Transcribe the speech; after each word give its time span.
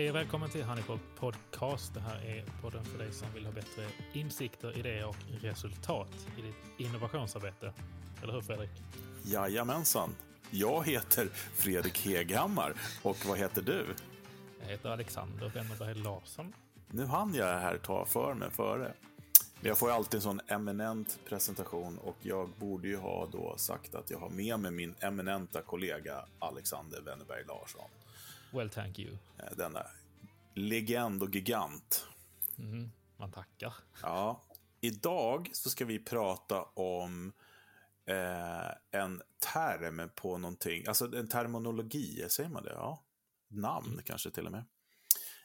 Hej 0.00 0.10
och 0.10 0.16
välkommen 0.16 0.50
till 0.50 0.64
Honeypot 0.64 1.00
Podcast. 1.16 1.94
Det 1.94 2.00
här 2.00 2.26
är 2.26 2.44
podden 2.62 2.84
för 2.84 2.98
dig 2.98 3.12
som 3.12 3.28
vill 3.34 3.46
ha 3.46 3.52
bättre 3.52 3.86
insikter, 4.12 4.78
idéer 4.78 5.08
och 5.08 5.16
resultat 5.40 6.26
i 6.38 6.42
ditt 6.42 6.88
innovationsarbete. 6.88 7.72
Eller 8.22 8.32
hur 8.32 8.40
Fredrik? 8.40 8.70
Jajamensan. 9.24 10.14
Jag 10.50 10.86
heter 10.86 11.26
Fredrik 11.54 12.06
Heghammar 12.06 12.74
och 13.02 13.16
vad 13.26 13.38
heter 13.38 13.62
du? 13.62 13.86
Jag 14.60 14.68
heter 14.68 14.90
Alexander 14.90 15.48
Wennerberg 15.54 15.94
Larsson. 15.94 16.52
Nu 16.90 17.06
hann 17.06 17.34
jag 17.34 17.46
här 17.46 17.78
ta 17.78 18.04
för 18.04 18.34
mig 18.34 18.50
före. 18.50 18.92
Jag 19.60 19.78
får 19.78 19.90
alltid 19.90 20.14
en 20.18 20.22
sån 20.22 20.40
eminent 20.46 21.18
presentation 21.28 21.98
och 21.98 22.16
jag 22.22 22.48
borde 22.58 22.88
ju 22.88 22.96
ha 22.96 23.28
då 23.32 23.54
sagt 23.56 23.94
att 23.94 24.10
jag 24.10 24.18
har 24.18 24.30
med 24.30 24.60
mig 24.60 24.70
min 24.70 24.94
eminenta 25.00 25.62
kollega 25.62 26.24
Alexander 26.38 27.00
Wennerberg 27.00 27.44
Larsson. 27.48 27.90
Well, 28.52 28.70
thank 28.70 28.98
you. 28.98 29.16
Eh, 29.38 29.56
denna 29.56 29.86
legend 30.54 31.22
och 31.22 31.34
gigant. 31.34 32.06
Mm, 32.58 32.90
man 33.16 33.32
tackar. 33.32 33.74
Ja. 34.02 34.42
Idag 34.80 35.50
så 35.52 35.70
ska 35.70 35.84
vi 35.84 35.98
prata 35.98 36.62
om 36.62 37.32
eh, 38.06 39.00
en 39.00 39.22
term 39.52 40.10
på 40.14 40.38
någonting, 40.38 40.86
alltså 40.86 41.16
en 41.16 41.28
terminologi, 41.28 42.26
säger 42.28 42.50
man 42.50 42.64
det? 42.64 42.72
Ja. 42.72 43.04
Namn 43.48 43.92
mm. 43.92 44.04
kanske 44.04 44.30
till 44.30 44.46
och 44.46 44.52
med. 44.52 44.64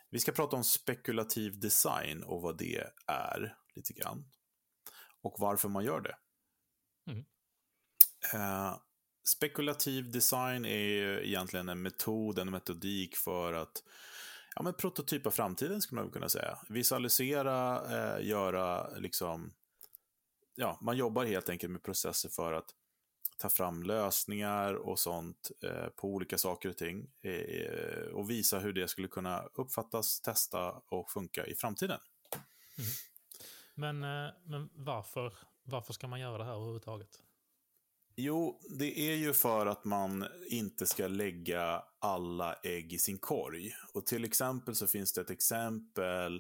Vi 0.10 0.20
ska 0.20 0.32
prata 0.32 0.56
om 0.56 0.64
spekulativ 0.64 1.60
design 1.60 2.24
och 2.24 2.42
vad 2.42 2.58
det 2.58 2.84
är, 3.08 3.58
lite 3.76 3.94
grann. 3.94 4.26
Och 5.22 5.36
varför 5.40 5.70
man 5.70 5.86
gör 5.86 6.02
det. 6.02 6.18
Mm. 7.12 7.26
Eh, 8.34 8.78
spekulativ 9.28 10.12
design 10.12 10.66
är 10.66 10.80
ju 10.80 11.28
egentligen 11.28 11.70
en 11.70 11.82
metod, 11.82 12.40
en 12.40 12.52
metodik 12.52 13.16
för 13.16 13.54
att 13.54 13.84
ja, 14.56 14.62
men 14.64 14.74
prototypa 14.74 15.32
framtiden, 15.32 15.82
skulle 15.82 16.02
man 16.02 16.12
kunna 16.12 16.30
säga. 16.30 16.58
Visualisera, 16.70 17.82
eh, 17.92 18.28
göra 18.28 18.90
liksom... 18.98 19.54
Ja, 20.56 20.80
man 20.82 20.98
jobbar 20.98 21.26
helt 21.26 21.50
enkelt 21.50 21.72
med 21.72 21.84
processer 21.84 22.30
för 22.30 22.54
att 22.54 22.76
ta 23.38 23.50
fram 23.50 23.84
lösningar 23.84 24.74
och 24.74 25.00
sånt 25.00 25.52
eh, 25.64 25.88
på 25.88 26.08
olika 26.08 26.38
saker 26.38 26.70
och 26.70 26.78
ting 26.78 27.08
eh, 27.22 28.06
och 28.14 28.30
visa 28.30 28.60
hur 28.60 28.74
det 28.74 28.88
skulle 28.88 29.08
kunna 29.08 29.44
uppfattas, 29.54 30.22
testa 30.22 30.72
och 30.72 31.12
funka 31.12 31.46
i 31.46 31.56
framtiden. 31.56 32.00
Mm. 32.78 32.90
Men, 33.76 34.26
eh, 34.28 34.34
men 34.44 34.70
varför, 34.74 35.34
varför 35.64 35.94
ska 35.94 36.08
man 36.08 36.20
göra 36.20 36.38
det 36.38 36.44
här 36.44 36.54
överhuvudtaget? 36.54 37.20
Jo, 38.18 38.60
det 38.70 39.00
är 39.00 39.16
ju 39.16 39.34
för 39.34 39.66
att 39.66 39.86
man 39.86 40.28
inte 40.48 40.86
ska 40.86 41.08
lägga 41.08 41.84
alla 42.00 42.54
ägg 42.54 42.94
i 42.94 43.00
sin 43.00 43.18
korg. 43.18 43.72
Och 43.94 44.06
till 44.06 44.26
exempel 44.26 44.76
så 44.76 44.88
finns 44.88 45.14
det 45.14 45.22
ett 45.22 45.30
exempel, 45.30 46.36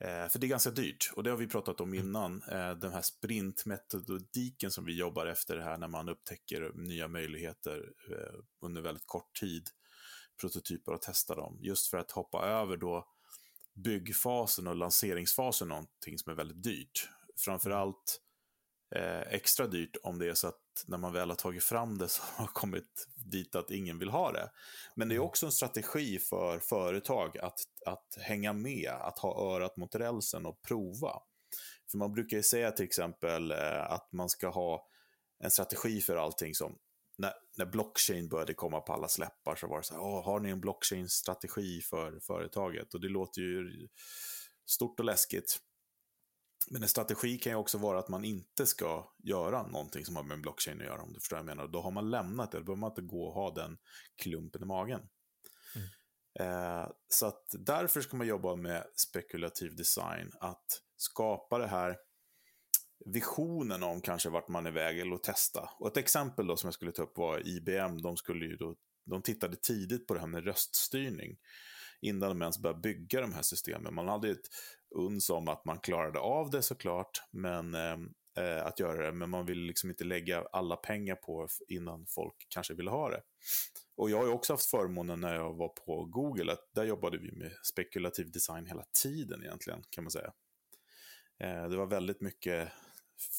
eh, 0.00 0.28
för 0.28 0.38
det 0.38 0.46
är 0.46 0.48
ganska 0.48 0.70
dyrt, 0.70 1.12
och 1.16 1.22
det 1.22 1.30
har 1.30 1.36
vi 1.36 1.46
pratat 1.46 1.80
om 1.80 1.92
mm. 1.92 2.06
innan, 2.06 2.42
eh, 2.42 2.70
den 2.70 2.92
här 2.92 3.02
sprintmetodiken 3.02 4.70
som 4.70 4.84
vi 4.84 4.98
jobbar 4.98 5.26
efter 5.26 5.58
här 5.58 5.78
när 5.78 5.88
man 5.88 6.08
upptäcker 6.08 6.72
nya 6.74 7.08
möjligheter 7.08 7.92
eh, 8.10 8.40
under 8.60 8.82
väldigt 8.82 9.06
kort 9.06 9.40
tid, 9.40 9.68
prototyper 10.40 10.92
och 10.92 11.02
testar 11.02 11.36
dem. 11.36 11.58
Just 11.60 11.90
för 11.90 11.98
att 11.98 12.10
hoppa 12.10 12.46
över 12.46 12.76
då 12.76 13.08
byggfasen 13.74 14.66
och 14.66 14.76
lanseringsfasen, 14.76 15.68
någonting 15.68 16.18
som 16.18 16.32
är 16.32 16.36
väldigt 16.36 16.62
dyrt. 16.62 17.08
Framförallt 17.36 18.20
eh, 18.96 19.20
extra 19.20 19.66
dyrt 19.66 19.96
om 20.02 20.18
det 20.18 20.28
är 20.28 20.34
så 20.34 20.48
att 20.48 20.84
när 20.86 20.98
man 20.98 21.12
väl 21.12 21.28
har 21.28 21.36
tagit 21.36 21.64
fram 21.64 21.98
det 21.98 22.08
så 22.08 22.22
har 22.22 22.46
kommit 22.46 23.08
dit 23.14 23.56
att 23.56 23.70
ingen 23.70 23.98
vill 23.98 24.10
ha 24.10 24.32
det. 24.32 24.50
Men 24.94 25.08
det 25.08 25.14
är 25.14 25.16
mm. 25.16 25.26
också 25.26 25.46
en 25.46 25.52
strategi 25.52 26.18
för 26.18 26.58
företag 26.58 27.38
att, 27.38 27.60
att 27.86 28.18
hänga 28.20 28.52
med, 28.52 28.90
att 28.90 29.18
ha 29.18 29.54
örat 29.54 29.76
mot 29.76 29.94
rälsen 29.94 30.46
och 30.46 30.62
prova. 30.62 31.22
För 31.90 31.98
man 31.98 32.12
brukar 32.12 32.36
ju 32.36 32.42
säga 32.42 32.70
till 32.70 32.84
exempel 32.84 33.50
eh, 33.50 33.90
att 33.90 34.12
man 34.12 34.28
ska 34.28 34.48
ha 34.48 34.86
en 35.38 35.50
strategi 35.50 36.00
för 36.00 36.16
allting 36.16 36.54
som 36.54 36.78
när, 37.18 37.32
när 37.56 37.66
blockchain 37.66 38.28
började 38.28 38.54
komma 38.54 38.80
på 38.80 38.92
alla 38.92 39.08
släppar 39.08 39.56
så 39.56 39.66
var 39.66 39.76
det 39.76 39.84
så 39.84 39.94
här, 39.94 40.22
har 40.22 40.40
ni 40.40 40.50
en 40.50 40.60
blockchain-strategi 40.60 41.80
för 41.80 42.20
företaget? 42.20 42.94
Och 42.94 43.00
det 43.00 43.08
låter 43.08 43.40
ju 43.40 43.88
stort 44.66 45.00
och 45.00 45.06
läskigt. 45.06 45.58
Men 46.70 46.82
en 46.82 46.88
strategi 46.88 47.38
kan 47.38 47.52
ju 47.52 47.56
också 47.56 47.78
vara 47.78 47.98
att 47.98 48.08
man 48.08 48.24
inte 48.24 48.66
ska 48.66 49.12
göra 49.18 49.66
någonting 49.66 50.04
som 50.04 50.16
har 50.16 50.22
med 50.22 50.40
blockchain 50.40 50.80
att 50.80 50.86
göra, 50.86 51.02
om 51.02 51.12
du 51.12 51.20
förstår 51.20 51.36
vad 51.36 51.40
jag 51.40 51.56
menar. 51.56 51.68
Då 51.68 51.80
har 51.80 51.90
man 51.90 52.10
lämnat 52.10 52.52
det, 52.52 52.58
då 52.58 52.64
behöver 52.64 52.80
man 52.80 52.90
inte 52.90 53.02
gå 53.02 53.26
och 53.26 53.34
ha 53.34 53.54
den 53.54 53.78
klumpen 54.16 54.62
i 54.62 54.66
magen. 54.66 55.00
Mm. 55.74 55.88
Eh, 56.40 56.88
så 57.08 57.26
att 57.26 57.44
därför 57.52 58.00
ska 58.00 58.16
man 58.16 58.26
jobba 58.26 58.56
med 58.56 58.86
spekulativ 58.96 59.76
design, 59.76 60.32
att 60.40 60.82
skapa 60.96 61.58
det 61.58 61.66
här 61.66 61.96
visionen 63.04 63.82
om 63.82 64.00
kanske 64.00 64.30
vart 64.30 64.48
man 64.48 64.66
är 64.66 64.70
väg 64.70 64.98
eller 64.98 65.14
att 65.14 65.22
testa. 65.22 65.70
Och 65.78 65.88
ett 65.88 65.96
exempel 65.96 66.46
då 66.46 66.56
som 66.56 66.66
jag 66.66 66.74
skulle 66.74 66.92
ta 66.92 67.02
upp 67.02 67.18
var 67.18 67.48
IBM, 67.48 68.02
de, 68.02 68.16
skulle 68.16 68.46
ju 68.46 68.56
då, 68.56 68.76
de 69.04 69.22
tittade 69.22 69.56
tidigt 69.56 70.06
på 70.06 70.14
det 70.14 70.20
här 70.20 70.26
med 70.26 70.44
röststyrning 70.44 71.36
innan 72.00 72.28
de 72.28 72.42
ens 72.42 72.58
började 72.58 72.80
bygga 72.80 73.20
de 73.20 73.32
här 73.32 73.42
systemen. 73.42 73.94
Man 73.94 74.08
hade 74.08 74.30
ett 74.30 74.48
uns 74.96 75.30
om 75.30 75.48
att 75.48 75.64
man 75.64 75.78
klarade 75.78 76.18
av 76.18 76.50
det 76.50 76.62
såklart, 76.62 77.22
men 77.30 77.74
ehm, 77.74 78.14
eh, 78.38 78.66
att 78.66 78.80
göra 78.80 79.06
det, 79.06 79.12
men 79.12 79.30
man 79.30 79.46
vill 79.46 79.58
liksom 79.58 79.90
inte 79.90 80.04
lägga 80.04 80.44
alla 80.52 80.76
pengar 80.76 81.14
på 81.14 81.48
innan 81.68 82.06
folk 82.06 82.46
kanske 82.48 82.74
vill 82.74 82.88
ha 82.88 83.10
det. 83.10 83.22
Och 83.96 84.10
jag 84.10 84.18
har 84.18 84.24
ju 84.24 84.32
också 84.32 84.52
haft 84.52 84.70
förmånen 84.70 85.20
när 85.20 85.34
jag 85.34 85.54
var 85.54 85.68
på 85.68 86.04
Google, 86.04 86.52
att 86.52 86.68
där 86.74 86.84
jobbade 86.84 87.18
vi 87.18 87.32
med 87.32 87.52
spekulativ 87.62 88.30
design 88.30 88.66
hela 88.66 88.84
tiden 89.02 89.42
egentligen, 89.42 89.82
kan 89.90 90.04
man 90.04 90.10
säga. 90.10 90.32
Eh, 91.40 91.68
det 91.68 91.76
var 91.76 91.86
väldigt 91.86 92.20
mycket 92.20 92.72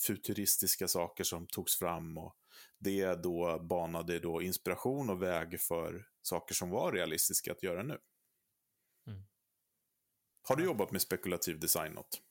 futuristiska 0.05 0.87
saker 0.87 1.23
som 1.23 1.47
togs 1.47 1.79
fram 1.79 2.17
och 2.17 2.35
det 2.79 3.23
då 3.23 3.59
banade 3.59 4.19
då 4.19 4.41
inspiration 4.41 5.09
och 5.09 5.21
väg 5.21 5.61
för 5.61 6.07
saker 6.21 6.55
som 6.55 6.69
var 6.69 6.91
realistiska 6.91 7.51
att 7.51 7.63
göra 7.63 7.83
nu. 7.83 7.97
Har 10.47 10.55
du 10.55 10.63
jobbat 10.63 10.91
med 10.91 11.01
spekulativ 11.01 11.59
design 11.59 11.93
något? 11.93 12.21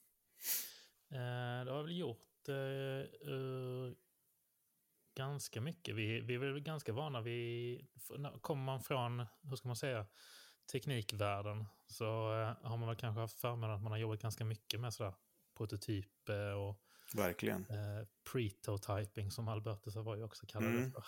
Eh, 1.10 1.64
det 1.64 1.70
har 1.70 1.76
jag 1.76 1.82
väl 1.82 1.98
gjort 1.98 2.48
eh, 2.48 3.28
uh, 3.32 3.92
ganska 5.16 5.60
mycket. 5.60 5.94
Vi, 5.94 6.20
vi 6.20 6.34
är 6.34 6.38
väl 6.38 6.60
ganska 6.60 6.92
vana 6.92 7.20
vid, 7.20 7.86
kommer 8.40 8.64
man 8.64 8.82
från, 8.82 9.26
hur 9.42 9.56
ska 9.56 9.68
man 9.68 9.76
säga, 9.76 10.06
teknikvärlden 10.72 11.64
så 11.86 12.04
uh, 12.04 12.68
har 12.68 12.76
man 12.76 12.88
väl 12.88 12.96
kanske 12.96 13.20
haft 13.20 13.40
förmånen 13.40 13.76
att 13.76 13.82
man 13.82 13.92
har 13.92 13.98
jobbat 13.98 14.22
ganska 14.22 14.44
mycket 14.44 14.80
med 14.80 14.94
sådär 14.94 15.14
prototyper 15.56 16.54
och 16.54 16.82
Verkligen. 17.14 17.66
Uh, 17.70 18.06
Pretotyping 18.32 19.30
som 19.30 19.48
Albertus 19.48 19.96
var 19.96 20.16
ju 20.16 20.22
också 20.22 20.46
kallade 20.46 20.72
mm. 20.72 20.84
det 20.84 20.90
för. 20.90 21.02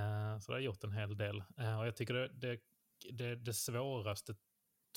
uh, 0.00 0.38
så 0.38 0.52
det 0.52 0.56
har 0.56 0.60
gjort 0.60 0.84
en 0.84 0.92
hel 0.92 1.16
del. 1.16 1.42
Uh, 1.60 1.78
och 1.78 1.86
jag 1.86 1.96
tycker 1.96 2.14
det, 2.14 2.28
det, 2.28 2.60
det, 3.12 3.36
det 3.36 3.54
svåraste 3.54 4.34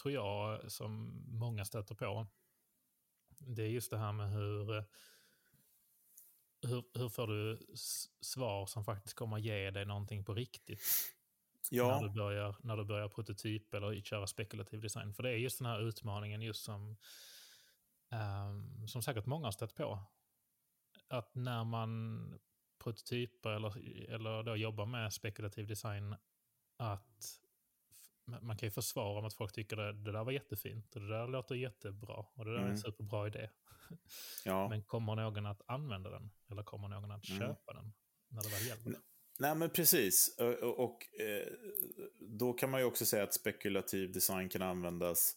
tror 0.01 0.13
jag, 0.13 0.71
som 0.71 1.23
många 1.27 1.65
stöter 1.65 1.95
på, 1.95 2.27
det 3.37 3.63
är 3.63 3.67
just 3.67 3.91
det 3.91 3.97
här 3.97 4.11
med 4.11 4.31
hur, 4.31 4.83
hur, 6.61 6.99
hur 6.99 7.09
får 7.09 7.27
du 7.27 7.59
svar 8.21 8.65
som 8.65 8.85
faktiskt 8.85 9.15
kommer 9.15 9.37
att 9.37 9.43
ge 9.43 9.71
dig 9.71 9.85
någonting 9.85 10.23
på 10.23 10.33
riktigt? 10.33 10.81
Ja. 11.69 12.01
När, 12.01 12.07
du 12.07 12.13
börjar, 12.13 12.55
när 12.63 12.77
du 12.77 12.83
börjar 12.83 13.09
prototyp 13.09 13.73
eller 13.73 14.01
köra 14.01 14.27
spekulativ 14.27 14.81
design. 14.81 15.13
För 15.13 15.23
det 15.23 15.29
är 15.29 15.35
just 15.37 15.57
den 15.57 15.67
här 15.67 15.79
utmaningen 15.79 16.41
just 16.41 16.63
som, 16.63 16.97
um, 18.09 18.87
som 18.87 19.01
säkert 19.01 19.25
många 19.25 19.47
har 19.47 19.51
stött 19.51 19.75
på. 19.75 19.99
Att 21.07 21.35
när 21.35 21.63
man 21.63 22.39
prototyper 22.83 23.49
eller, 23.49 23.77
eller 24.09 24.43
då 24.43 24.55
jobbar 24.55 24.85
med 24.85 25.13
spekulativ 25.13 25.67
design, 25.67 26.15
att 26.77 27.40
man 28.41 28.57
kan 28.57 28.67
ju 28.67 28.71
få 28.71 28.81
svar 28.81 29.19
om 29.19 29.25
att 29.25 29.33
folk 29.33 29.53
tycker 29.53 29.75
det, 29.75 29.93
det 29.93 30.11
där 30.11 30.23
var 30.23 30.31
jättefint 30.31 30.95
och 30.95 31.01
det 31.01 31.07
där 31.07 31.27
låter 31.27 31.55
jättebra 31.55 32.25
och 32.33 32.45
det 32.45 32.51
där 32.51 32.57
mm. 32.57 32.63
är 32.63 32.69
en 32.69 32.75
mm. 32.75 32.81
superbra 32.81 33.27
idé. 33.27 33.49
Ja. 34.45 34.67
Men 34.69 34.83
kommer 34.83 35.15
någon 35.15 35.45
att 35.45 35.61
använda 35.65 36.09
den? 36.09 36.31
Eller 36.51 36.63
kommer 36.63 36.87
någon 36.87 37.11
att 37.11 37.29
mm. 37.29 37.39
köpa 37.39 37.71
mm. 37.71 37.83
den 37.83 37.93
när 38.29 38.41
det 38.41 38.49
väl 38.49 38.67
gäller? 38.67 38.99
Nej, 39.39 39.55
men 39.55 39.69
precis. 39.69 40.35
Och, 40.61 40.79
och 40.79 41.19
eh, 41.19 41.47
då 42.19 42.53
kan 42.53 42.69
man 42.69 42.79
ju 42.79 42.85
också 42.85 43.05
säga 43.05 43.23
att 43.23 43.33
spekulativ 43.33 44.11
design 44.11 44.49
kan 44.49 44.61
användas 44.61 45.35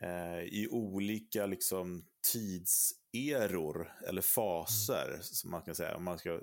eh, 0.00 0.40
i 0.40 0.68
olika 0.70 1.46
liksom, 1.46 2.04
tidseror 2.32 3.92
eller 4.08 4.22
faser. 4.22 5.08
Mm. 5.08 5.22
Som 5.22 5.50
man 5.50 5.62
kan 5.62 5.74
säga. 5.74 5.96
Om 5.96 6.04
man 6.04 6.18
ska, 6.18 6.40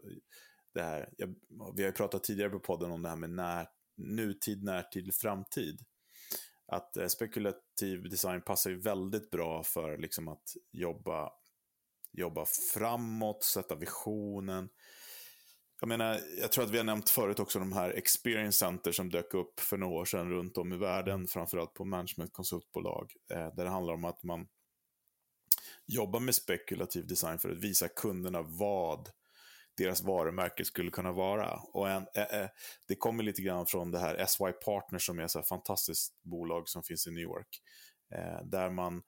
det 0.73 0.81
här, 0.81 1.09
jag, 1.17 1.35
vi 1.75 1.83
har 1.83 1.89
ju 1.89 1.91
pratat 1.91 2.23
tidigare 2.23 2.49
på 2.49 2.59
podden 2.59 2.91
om 2.91 3.01
det 3.01 3.09
här 3.09 3.15
med 3.15 3.29
när 3.29 3.67
nutid, 3.97 4.63
närtid, 4.63 5.15
framtid. 5.15 5.81
Att 6.67 6.97
eh, 6.97 7.07
spekulativ 7.07 8.09
design 8.09 8.41
passar 8.41 8.69
ju 8.69 8.79
väldigt 8.79 9.31
bra 9.31 9.63
för 9.63 9.97
liksom, 9.97 10.27
att 10.27 10.55
jobba, 10.71 11.31
jobba 12.11 12.45
framåt, 12.45 13.43
sätta 13.43 13.75
visionen. 13.75 14.69
Jag 15.79 15.87
menar, 15.87 16.19
jag 16.39 16.51
tror 16.51 16.63
att 16.63 16.71
vi 16.71 16.77
har 16.77 16.85
nämnt 16.85 17.09
förut 17.09 17.39
också 17.39 17.59
de 17.59 17.73
här 17.73 17.89
experience 17.89 18.57
center 18.57 18.91
som 18.91 19.09
dök 19.09 19.33
upp 19.33 19.59
för 19.59 19.77
några 19.77 19.93
år 19.93 20.05
sedan 20.05 20.29
runt 20.29 20.57
om 20.57 20.73
i 20.73 20.77
världen, 20.77 21.27
framförallt 21.27 21.73
på 21.73 21.85
managementkonsultbolag, 21.85 23.13
eh, 23.31 23.55
där 23.55 23.63
det 23.63 23.69
handlar 23.69 23.93
om 23.93 24.05
att 24.05 24.23
man 24.23 24.47
jobbar 25.85 26.19
med 26.19 26.35
spekulativ 26.35 27.07
design 27.07 27.39
för 27.39 27.49
att 27.49 27.57
visa 27.57 27.87
kunderna 27.87 28.41
vad 28.41 29.09
deras 29.77 30.03
varumärke 30.03 30.65
skulle 30.65 30.91
kunna 30.91 31.11
vara. 31.11 31.59
Och 31.73 31.89
en, 31.89 32.07
eh, 32.15 32.41
eh 32.41 32.49
det 32.87 32.95
kommer 32.95 33.23
lite 33.23 33.41
grann 33.41 33.65
från 33.65 33.91
det 33.91 33.99
här 33.99 34.25
SY 34.25 34.51
Partners 34.65 35.05
som 35.05 35.19
är 35.19 35.39
ett 35.39 35.47
fantastiskt 35.47 36.21
bolag 36.23 36.69
som 36.69 36.83
finns 36.83 37.07
i 37.07 37.11
New 37.11 37.23
York. 37.23 37.61
Eh, 38.13 38.45
där 38.45 38.69
man 38.69 39.01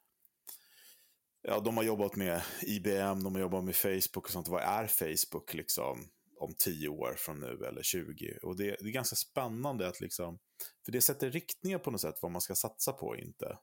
ja, 1.41 1.59
de 1.59 1.77
har 1.77 1.83
jobbat 1.83 2.15
med 2.15 2.41
IBM, 2.61 3.23
de 3.23 3.35
har 3.35 3.41
jobbat 3.41 3.63
med 3.63 3.75
Facebook 3.75 4.25
och 4.25 4.29
sånt. 4.29 4.47
Vad 4.47 4.61
är 4.61 4.87
Facebook 4.87 5.53
liksom 5.53 6.09
om 6.39 6.55
10 6.57 6.87
år 6.87 7.15
från 7.17 7.39
nu 7.39 7.65
eller 7.67 7.83
20? 7.83 8.37
Och 8.43 8.57
det, 8.57 8.63
det, 8.63 8.89
är 8.89 8.91
ganska 8.91 9.15
spännande 9.15 9.87
att 9.87 10.01
liksom, 10.01 10.39
för 10.85 10.91
det 10.91 11.01
sätter 11.01 11.31
riktningar 11.31 11.79
på 11.79 11.91
något 11.91 12.01
sätt 12.01 12.15
vad 12.21 12.31
man 12.31 12.41
ska 12.41 12.55
satsa 12.55 12.93
på 12.93 13.07
och 13.07 13.17
inte. 13.17 13.57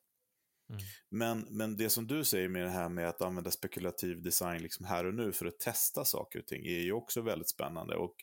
Mm. 0.69 0.83
Men, 1.11 1.47
men 1.51 1.77
det 1.77 1.91
som 1.91 2.07
du 2.07 2.25
säger 2.25 2.49
med 2.49 2.63
det 2.63 2.71
här 2.71 2.89
med 2.89 3.09
att 3.09 3.23
använda 3.23 3.51
spekulativ 3.51 4.23
design 4.23 4.63
liksom 4.63 4.87
här 4.87 5.05
och 5.05 5.15
nu 5.15 5.33
för 5.33 5.47
att 5.47 5.59
testa 5.59 6.05
saker 6.05 6.39
och 6.39 6.47
ting 6.47 6.67
är 6.67 6.81
ju 6.81 6.93
också 6.93 7.21
väldigt 7.21 7.49
spännande. 7.49 7.97
Och 7.97 8.15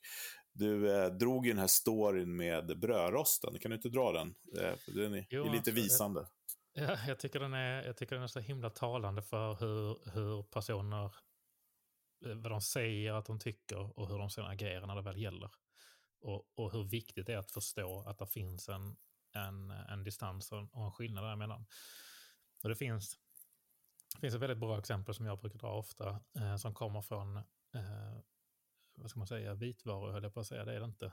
du 0.54 0.96
eh, 0.96 1.08
drog 1.08 1.46
ju 1.46 1.52
den 1.52 1.60
här 1.60 1.68
storyn 1.68 2.36
med 2.36 2.80
brödrosten, 2.80 3.60
kan 3.60 3.72
du 3.72 3.76
inte 3.76 3.90
dra 3.90 4.12
den? 4.12 4.36
Eh, 4.58 4.74
den 4.88 5.14
är, 5.14 5.26
jo, 5.30 5.46
är 5.46 5.52
lite 5.52 5.72
visande. 5.72 6.28
Ja, 6.74 6.98
jag, 7.08 7.20
tycker 7.20 7.40
den 7.40 7.54
är, 7.54 7.84
jag 7.84 7.98
tycker 7.98 8.16
den 8.16 8.24
är 8.24 8.28
så 8.28 8.40
himla 8.40 8.70
talande 8.70 9.22
för 9.22 9.56
hur, 9.56 10.12
hur 10.14 10.44
personer, 10.44 11.06
eh, 12.26 12.36
vad 12.36 12.52
de 12.52 12.62
säger 12.62 13.14
att 13.14 13.26
de 13.26 13.40
tycker 13.40 14.00
och 14.00 14.08
hur 14.08 14.18
de 14.18 14.30
sedan 14.30 14.46
agerar 14.46 14.88
när 14.88 14.96
det 14.96 15.02
väl 15.02 15.22
gäller. 15.22 15.52
Och, 16.22 16.48
och 16.56 16.72
hur 16.72 16.84
viktigt 16.84 17.26
det 17.26 17.34
är 17.34 17.38
att 17.38 17.52
förstå 17.52 18.04
att 18.08 18.18
det 18.18 18.28
finns 18.28 18.70
en, 18.70 18.96
en, 19.34 19.72
en 19.72 20.04
distans 20.04 20.52
och 20.52 20.86
en 20.86 20.92
skillnad 20.92 21.24
däremellan. 21.24 21.66
Och 22.64 22.70
det 22.70 22.76
finns, 22.76 23.20
det 24.16 24.20
finns 24.22 24.36
ett 24.36 24.42
väldigt 24.42 24.58
bra 24.58 24.80
exempel 24.80 25.16
som 25.16 25.26
jag 25.26 25.40
brukar 25.40 25.60
dra 25.60 25.72
ofta, 25.72 26.20
eh, 26.36 26.56
som 26.56 26.74
kommer 26.74 27.02
från, 27.02 27.38
eh, 27.38 28.18
vad 28.96 29.10
ska 29.10 29.20
man 29.20 29.28
säga, 29.28 29.54
vitvaror 29.54 30.12
höll 30.12 30.24
jag 30.24 30.34
på 30.34 30.40
att 30.40 30.48
säga, 30.48 30.66
det 30.66 30.74
är 30.74 30.80
det 30.80 30.86
inte. 30.86 31.12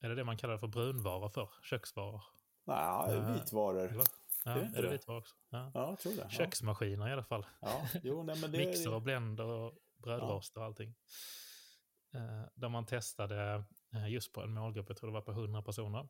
Är 0.00 0.08
det 0.08 0.14
det 0.14 0.24
man 0.24 0.36
kallar 0.36 0.58
för 0.58 0.66
brunvaror 0.66 1.28
för? 1.28 1.50
Köksvaror? 1.62 2.22
Nej, 2.64 3.14
eh, 3.14 3.32
vitvaror. 3.32 3.88
Eller? 3.88 4.04
Ja, 4.44 4.50
är 4.50 4.60
det, 4.60 4.78
är 4.78 4.82
det 4.82 4.88
vitvaror 4.88 5.18
också? 5.18 5.34
Ja. 5.48 5.70
ja, 5.74 5.88
jag 5.88 5.98
tror 5.98 6.12
det. 6.16 6.30
Köksmaskiner 6.30 7.08
i 7.08 7.12
alla 7.12 7.24
fall. 7.24 7.46
Ja, 7.60 7.88
jo, 8.02 8.22
nej, 8.22 8.40
men 8.40 8.52
det... 8.52 8.58
Mixer 8.58 8.94
och 8.94 9.02
blender 9.02 9.44
och 9.44 9.78
brödrost 9.96 10.56
och 10.56 10.64
allting. 10.64 10.94
Eh, 12.14 12.42
där 12.54 12.68
man 12.68 12.86
testade 12.86 13.64
eh, 13.92 14.08
just 14.08 14.32
på 14.32 14.42
en 14.42 14.54
målgrupp, 14.54 14.88
jag 14.88 14.96
tror 14.96 15.10
det 15.10 15.14
var 15.14 15.22
på 15.22 15.32
100 15.32 15.62
personer. 15.62 16.08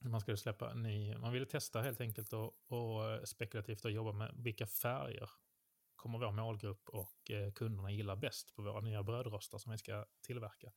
Man 0.00 0.20
skulle 0.20 0.36
släppa 0.36 0.70
en 0.70 0.82
ny, 0.82 1.16
man 1.16 1.32
ville 1.32 1.46
testa 1.46 1.82
helt 1.82 2.00
enkelt 2.00 2.32
och, 2.32 2.54
och 2.66 3.10
eh, 3.10 3.22
spekulativt 3.24 3.84
och 3.84 3.90
jobba 3.90 4.12
med 4.12 4.34
vilka 4.36 4.66
färger 4.66 5.30
kommer 5.96 6.18
vår 6.18 6.32
målgrupp 6.32 6.88
och 6.88 7.30
eh, 7.30 7.52
kunderna 7.52 7.90
gilla 7.90 8.16
bäst 8.16 8.54
på 8.54 8.62
våra 8.62 8.80
nya 8.80 9.02
brödrostar 9.02 9.58
som 9.58 9.72
vi 9.72 9.78
ska 9.78 10.06
tillverka. 10.22 10.72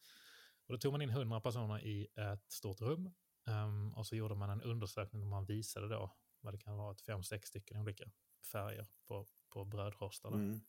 Och 0.68 0.74
då 0.74 0.78
tog 0.78 0.92
man 0.92 1.02
in 1.02 1.10
100 1.10 1.42
personer 1.42 1.86
i 1.86 2.08
ett 2.16 2.52
stort 2.52 2.82
rum 2.82 3.12
um, 3.46 3.94
och 3.94 4.08
så 4.08 4.16
gjorde 4.16 4.36
man 4.36 4.50
en 4.50 4.62
undersökning 4.62 5.22
där 5.22 5.30
man 5.30 5.46
visade 5.46 5.88
då 5.88 6.16
vad 6.42 6.54
det 6.54 6.58
kan 6.58 6.78
vara, 6.78 6.96
fem, 6.96 7.24
sex 7.24 7.50
stycken 7.50 7.78
olika 7.78 8.06
färger 8.52 8.88
på, 9.08 9.26
på 9.50 9.66
brödrostarna. 9.66 10.36
Mm. 10.36 10.62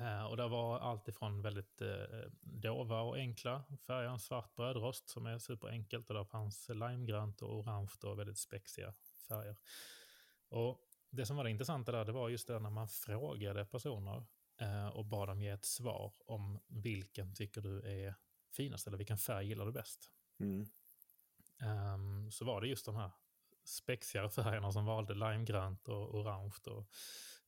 Uh, 0.00 0.24
och 0.24 0.36
det 0.36 0.48
var 0.48 0.78
allt 0.78 1.08
ifrån 1.08 1.42
väldigt 1.42 1.82
uh, 1.82 2.24
dova 2.40 3.00
och 3.00 3.16
enkla 3.16 3.64
färger, 3.86 4.16
svart 4.16 4.54
brödrost 4.54 5.08
som 5.08 5.26
är 5.26 5.38
superenkelt 5.38 6.08
och 6.08 6.14
där 6.14 6.24
fanns 6.24 6.68
limegrönt 6.68 7.42
och 7.42 7.58
orange 7.58 7.90
och 8.02 8.18
väldigt 8.18 8.38
spexiga 8.38 8.94
färger. 9.28 9.56
Och 10.48 10.80
det 11.10 11.26
som 11.26 11.36
var 11.36 11.44
det 11.44 11.50
intressanta 11.50 11.92
där, 11.92 12.04
det 12.04 12.12
var 12.12 12.28
just 12.28 12.46
det 12.46 12.58
när 12.58 12.70
man 12.70 12.88
frågade 12.88 13.64
personer 13.64 14.24
uh, 14.62 14.88
och 14.88 15.04
bad 15.04 15.28
dem 15.28 15.42
ge 15.42 15.48
ett 15.48 15.64
svar 15.64 16.12
om 16.26 16.58
vilken 16.68 17.34
tycker 17.34 17.60
du 17.60 17.80
är 17.80 18.14
finast 18.52 18.86
eller 18.86 18.98
vilken 18.98 19.18
färg 19.18 19.46
gillar 19.46 19.66
du 19.66 19.72
bäst. 19.72 20.10
Mm. 20.40 20.66
Um, 21.94 22.30
så 22.30 22.44
var 22.44 22.60
det 22.60 22.66
just 22.66 22.86
de 22.86 22.96
här 22.96 23.10
spexigare 23.64 24.30
färgerna 24.30 24.72
som 24.72 24.86
valde 24.86 25.14
limegrönt 25.14 25.88
och 25.88 26.14
orange 26.14 26.54
och 26.66 26.88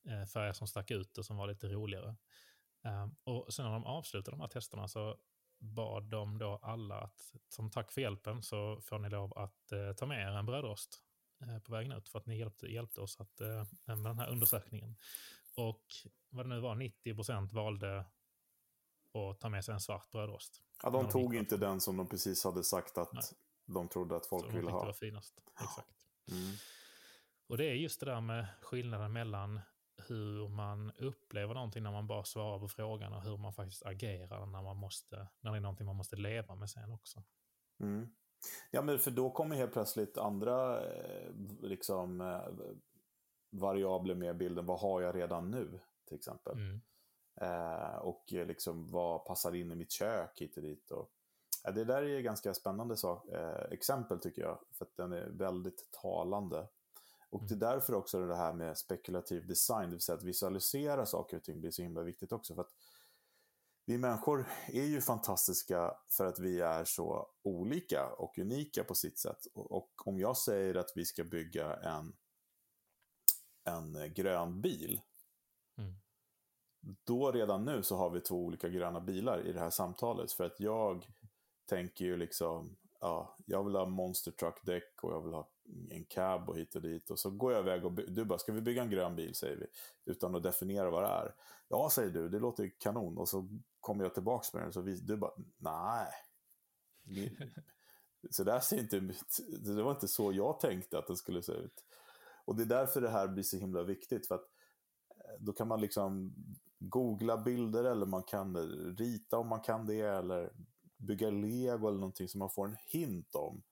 eh, 0.07 0.25
färger 0.25 0.53
som 0.53 0.67
stack 0.67 0.91
ut 0.91 1.17
och 1.17 1.25
som 1.25 1.37
var 1.37 1.47
lite 1.47 1.67
roligare. 1.67 2.15
Um, 2.83 3.15
och 3.23 3.53
sen 3.53 3.65
när 3.65 3.71
de 3.71 3.85
avslutade 3.85 4.37
de 4.37 4.41
här 4.41 4.47
testerna 4.47 4.87
så 4.87 5.17
bad 5.59 6.03
de 6.03 6.37
då 6.37 6.59
alla 6.61 6.99
att 6.99 7.33
som 7.49 7.71
tack 7.71 7.91
för 7.91 8.01
hjälpen 8.01 8.41
så 8.41 8.81
får 8.81 8.99
ni 8.99 9.09
lov 9.09 9.37
att 9.37 9.71
eh, 9.71 9.93
ta 9.93 10.05
med 10.05 10.21
er 10.21 10.37
en 10.37 10.45
brödrost 10.45 11.01
eh, 11.41 11.59
på 11.59 11.71
vägen 11.71 11.91
ut 11.91 12.09
för 12.09 12.19
att 12.19 12.25
ni 12.25 12.37
hjälpte, 12.37 12.67
hjälpte 12.67 13.01
oss 13.01 13.19
att, 13.19 13.41
eh, 13.41 13.65
med 13.85 13.97
den 13.97 14.19
här 14.19 14.29
undersökningen. 14.29 14.95
Och 15.55 15.83
vad 16.29 16.45
det 16.45 16.49
nu 16.49 16.59
var, 16.59 16.75
90 16.75 17.15
procent 17.15 17.53
valde 17.53 18.05
att 19.13 19.39
ta 19.39 19.49
med 19.49 19.65
sig 19.65 19.73
en 19.73 19.79
svart 19.79 20.11
brödrost. 20.11 20.61
Ja, 20.83 20.89
de 20.89 21.09
tog 21.09 21.35
inte 21.35 21.57
den 21.57 21.81
som 21.81 21.97
de 21.97 22.07
precis 22.07 22.43
hade 22.43 22.63
sagt 22.63 22.97
att 22.97 23.13
Nej. 23.13 23.23
de 23.65 23.87
trodde 23.87 24.15
att 24.15 24.25
folk 24.25 24.53
ville 24.53 24.71
ha. 24.71 24.79
Det 24.79 24.85
var 24.85 24.93
finast. 24.93 25.39
Exakt. 25.61 26.07
Mm. 26.31 26.55
Och 27.47 27.57
det 27.57 27.65
är 27.65 27.73
just 27.73 27.99
det 27.99 28.05
där 28.05 28.21
med 28.21 28.47
skillnaden 28.61 29.13
mellan 29.13 29.61
hur 30.09 30.49
man 30.49 30.91
upplever 30.91 31.53
någonting 31.53 31.83
när 31.83 31.91
man 31.91 32.07
bara 32.07 32.23
svarar 32.23 32.59
på 32.59 32.67
frågan 32.67 33.13
och 33.13 33.21
hur 33.21 33.37
man 33.37 33.53
faktiskt 33.53 33.85
agerar 33.85 34.45
när, 34.45 34.61
man 34.61 34.77
måste, 34.77 35.27
när 35.39 35.51
det 35.51 35.57
är 35.57 35.61
någonting 35.61 35.85
man 35.85 35.95
måste 35.95 36.15
leva 36.15 36.55
med 36.55 36.69
sen 36.69 36.91
också. 36.91 37.23
Mm. 37.79 38.09
Ja, 38.71 38.81
men 38.81 38.99
för 38.99 39.11
då 39.11 39.29
kommer 39.29 39.55
helt 39.55 39.73
plötsligt 39.73 40.17
andra 40.17 40.85
eh, 40.85 41.31
liksom, 41.61 42.21
eh, 42.21 42.47
variabler 43.49 44.15
med 44.15 44.29
i 44.29 44.33
bilden. 44.33 44.65
Vad 44.65 44.79
har 44.79 45.01
jag 45.01 45.15
redan 45.15 45.51
nu, 45.51 45.79
till 46.07 46.15
exempel? 46.15 46.53
Mm. 46.53 46.81
Eh, 47.41 47.95
och 47.95 48.25
liksom, 48.29 48.91
vad 48.91 49.25
passar 49.25 49.55
in 49.55 49.71
i 49.71 49.75
mitt 49.75 49.91
kök 49.91 50.41
hit 50.41 50.57
och 50.57 50.63
dit. 50.63 50.91
Och, 50.91 51.11
Ja, 51.65 51.71
det 51.71 51.83
där 51.83 52.03
är 52.03 52.21
ganska 52.21 52.53
spännande 52.53 52.97
sak, 52.97 53.27
eh, 53.29 53.71
exempel 53.71 54.19
tycker 54.19 54.41
jag, 54.41 54.59
för 54.71 54.85
att 54.85 54.95
den 54.97 55.13
är 55.13 55.29
väldigt 55.29 55.91
talande. 55.91 56.67
Och 57.35 57.41
det 57.41 57.53
är 57.53 57.55
mm. 57.55 57.69
därför 57.69 57.93
också 57.93 58.25
det 58.25 58.35
här 58.35 58.53
med 58.53 58.77
spekulativ 58.77 59.47
design, 59.47 59.89
det 59.89 59.95
vill 59.95 60.01
säga 60.01 60.17
att 60.17 60.23
visualisera 60.23 61.05
saker 61.05 61.37
och 61.37 61.43
ting 61.43 61.61
blir 61.61 61.71
så 61.71 61.81
himla 61.81 62.01
viktigt 62.01 62.31
också. 62.31 62.55
För 62.55 62.61
att 62.61 62.71
vi 63.85 63.97
människor 63.97 64.47
är 64.67 64.83
ju 64.83 65.01
fantastiska 65.01 65.97
för 66.09 66.25
att 66.25 66.39
vi 66.39 66.61
är 66.61 66.83
så 66.83 67.29
olika 67.43 68.09
och 68.17 68.37
unika 68.37 68.83
på 68.83 68.95
sitt 68.95 69.19
sätt. 69.19 69.45
Och 69.53 70.07
om 70.07 70.19
jag 70.19 70.37
säger 70.37 70.75
att 70.75 70.91
vi 70.95 71.05
ska 71.05 71.23
bygga 71.23 71.75
en, 71.75 72.15
en 73.63 74.13
grön 74.13 74.61
bil, 74.61 75.01
mm. 75.77 75.93
då 77.03 77.31
redan 77.31 77.65
nu 77.65 77.83
så 77.83 77.95
har 77.95 78.09
vi 78.09 78.21
två 78.21 78.45
olika 78.45 78.69
gröna 78.69 79.01
bilar 79.01 79.47
i 79.47 79.53
det 79.53 79.59
här 79.59 79.69
samtalet. 79.69 80.31
För 80.31 80.43
att 80.43 80.59
jag 80.59 81.07
tänker 81.65 82.05
ju 82.05 82.17
liksom, 82.17 82.77
ja, 82.99 83.37
jag 83.45 83.63
vill 83.63 83.75
ha 83.75 83.85
monster 83.85 84.31
truck 84.31 84.59
däck 84.63 85.03
och 85.03 85.13
jag 85.13 85.21
vill 85.21 85.33
ha 85.33 85.49
en 85.89 86.05
cab 86.05 86.49
och 86.49 86.57
hit 86.57 86.75
och 86.75 86.81
dit. 86.81 87.09
Och 87.09 87.19
så 87.19 87.29
går 87.29 87.53
jag 87.53 87.61
iväg 87.61 87.85
och 87.85 87.93
du 87.93 88.25
bara, 88.25 88.39
ska 88.39 88.53
vi 88.53 88.61
bygga 88.61 88.81
en 88.81 88.89
grön 88.89 89.15
bil, 89.15 89.35
säger 89.35 89.57
vi. 89.57 89.65
Utan 90.11 90.35
att 90.35 90.43
definiera 90.43 90.89
vad 90.89 91.03
det 91.03 91.09
är. 91.09 91.35
Ja, 91.67 91.89
säger 91.91 92.11
du, 92.11 92.29
det 92.29 92.39
låter 92.39 92.71
kanon. 92.79 93.17
Och 93.17 93.29
så 93.29 93.47
kommer 93.79 94.03
jag 94.03 94.13
tillbaka 94.13 94.47
med 94.53 94.63
den 94.63 94.73
så 94.73 94.81
vi, 94.81 94.95
du 94.95 95.17
bara, 95.17 95.33
nej. 95.57 96.07
Så 98.29 98.43
där 98.43 98.59
ser 98.59 98.79
inte, 98.79 98.99
det 99.59 99.83
var 99.83 99.91
inte 99.91 100.07
så 100.07 100.33
jag 100.33 100.59
tänkte 100.59 100.97
att 100.99 101.07
den 101.07 101.17
skulle 101.17 101.43
se 101.43 101.51
ut. 101.51 101.83
Och 102.45 102.55
det 102.55 102.63
är 102.63 102.67
därför 102.67 103.01
det 103.01 103.09
här 103.09 103.27
blir 103.27 103.43
så 103.43 103.57
himla 103.57 103.83
viktigt. 103.83 104.27
För 104.27 104.35
att 104.35 104.49
eh, 105.09 105.39
då 105.39 105.53
kan 105.53 105.67
man 105.67 105.81
liksom 105.81 106.33
googla 106.79 107.37
bilder 107.37 107.83
eller 107.83 108.05
man 108.05 108.23
kan 108.23 108.57
rita 108.97 109.37
om 109.37 109.47
man 109.47 109.61
kan 109.61 109.85
det 109.85 109.99
eller 109.99 110.53
bygga 110.97 111.29
lego 111.29 111.87
eller 111.87 111.99
någonting 111.99 112.27
som 112.27 112.39
man 112.39 112.49
får 112.49 112.67
en 112.67 112.77
hint 112.87 113.35
om 113.35 113.51
mm 113.53 113.63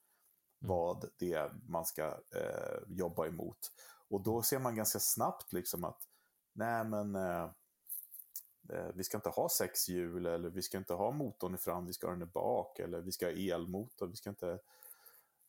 vad 0.63 1.09
det 1.17 1.33
är 1.33 1.53
man 1.67 1.85
ska 1.85 2.07
eh, 2.35 2.79
jobba 2.87 3.27
emot. 3.27 3.71
Och 4.09 4.21
då 4.21 4.41
ser 4.41 4.59
man 4.59 4.75
ganska 4.75 4.99
snabbt 4.99 5.53
liksom 5.53 5.83
att 5.83 6.07
nej 6.53 6.83
men 6.83 7.15
eh, 7.15 7.49
eh, 8.69 8.87
vi 8.93 9.03
ska 9.03 9.17
inte 9.17 9.29
ha 9.29 9.49
sex 9.49 9.89
hjul 9.89 10.25
eller 10.25 10.49
vi 10.49 10.61
ska 10.61 10.77
inte 10.77 10.93
ha 10.93 11.11
motorn 11.11 11.55
i 11.55 11.57
fram, 11.57 11.85
vi 11.85 11.93
ska 11.93 12.07
ha 12.07 12.11
den 12.11 12.21
i 12.21 12.31
bak 12.31 12.79
eller 12.79 13.01
vi 13.01 13.11
ska 13.11 13.25
ha 13.25 13.31
elmotor, 13.31 14.07
vi 14.07 14.15
ska 14.15 14.29
inte 14.29 14.59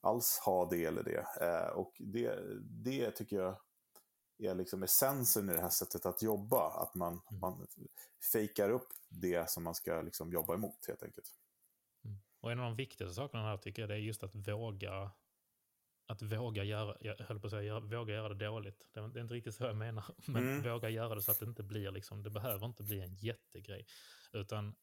alls 0.01 0.39
ha 0.39 0.69
det 0.71 0.85
eller 0.85 1.03
det. 1.03 1.27
Eh, 1.41 1.69
och 1.69 1.93
det, 1.99 2.39
det 2.61 3.11
tycker 3.11 3.37
jag 3.37 3.57
är 4.39 4.55
liksom 4.55 4.83
essensen 4.83 5.51
i 5.51 5.53
det 5.53 5.61
här 5.61 5.69
sättet 5.69 6.07
att 6.07 6.23
jobba, 6.23 6.71
att 6.71 6.95
man, 6.95 7.13
mm. 7.13 7.41
man 7.41 7.67
fejkar 8.33 8.71
upp 8.71 8.89
det 9.09 9.51
som 9.51 9.65
man 9.65 9.75
ska 9.75 10.03
liksom 10.03 10.33
jobba 10.33 10.55
emot 10.55 10.87
helt 10.89 11.03
enkelt. 11.03 11.44
Och 12.45 12.53
en 12.53 12.61
av 12.61 12.65
de 12.65 12.77
viktigaste 12.77 13.15
sakerna 13.15 13.43
här 13.43 13.57
tycker 13.57 13.83
jag 13.83 13.89
det 13.89 13.95
är 13.95 13.99
just 13.99 14.23
att 14.23 14.35
våga 14.35 15.11
att 16.07 16.23
våga 16.23 16.65
göra, 16.65 16.97
jag 17.01 17.17
höll 17.19 17.41
på 17.41 17.47
att 17.47 17.51
säga, 17.51 17.81
våga 17.81 18.15
göra 18.15 18.29
det 18.29 18.47
dåligt. 18.47 18.89
Det 18.93 19.01
är 19.01 19.21
inte 19.21 19.35
riktigt 19.35 19.55
så 19.55 19.65
jag 19.65 19.77
menar, 19.77 20.05
men 20.27 20.43
mm. 20.43 20.63
våga 20.63 20.89
göra 20.89 21.15
det 21.15 21.23
så 21.23 21.31
att 21.31 21.39
det 21.39 21.47
inte 21.47 21.63
blir 21.63 21.91
liksom, 21.91 22.23
det 22.23 22.31
behöver 22.31 22.67
inte 22.67 22.83
bli 22.83 23.01
en 23.01 23.15
jättegrej. 23.15 23.87
Utan 24.33 24.75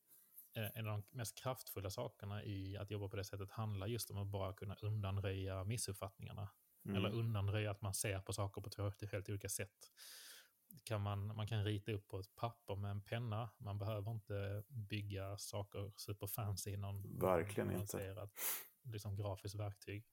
eh, 0.55 0.67
en 0.73 0.87
av 0.87 1.01
de 1.01 1.17
mest 1.17 1.37
kraftfulla 1.37 1.89
sakerna 1.89 2.43
i 2.43 2.77
att 2.77 2.91
jobba 2.91 3.07
på 3.07 3.15
det 3.15 3.23
sättet 3.23 3.51
handlar 3.51 3.87
just 3.87 4.11
om 4.11 4.17
att 4.17 4.27
bara 4.27 4.53
kunna 4.53 4.75
undanröja 4.81 5.63
missuppfattningarna. 5.63 6.49
Mm. 6.85 6.97
Eller 6.97 7.09
undanröja 7.09 7.71
att 7.71 7.81
man 7.81 7.93
ser 7.93 8.19
på 8.19 8.33
saker 8.33 8.61
på 8.61 8.69
två 8.69 8.91
helt 9.11 9.29
olika 9.29 9.49
sätt. 9.49 9.91
Kan 10.83 11.01
man, 11.01 11.35
man 11.35 11.47
kan 11.47 11.63
rita 11.63 11.91
upp 11.91 12.07
på 12.07 12.19
ett 12.19 12.35
papper 12.35 12.75
med 12.75 12.91
en 12.91 13.01
penna. 13.01 13.49
Man 13.57 13.77
behöver 13.77 14.11
inte 14.11 14.63
bygga 14.67 15.37
saker 15.37 15.91
superfancy 15.95 16.71
i 16.71 16.77
någon 16.77 17.19
Verkligen 17.19 17.71
inte. 17.71 18.29
Liksom, 18.83 19.15
grafiskt 19.15 19.55
verktyg. 19.55 20.05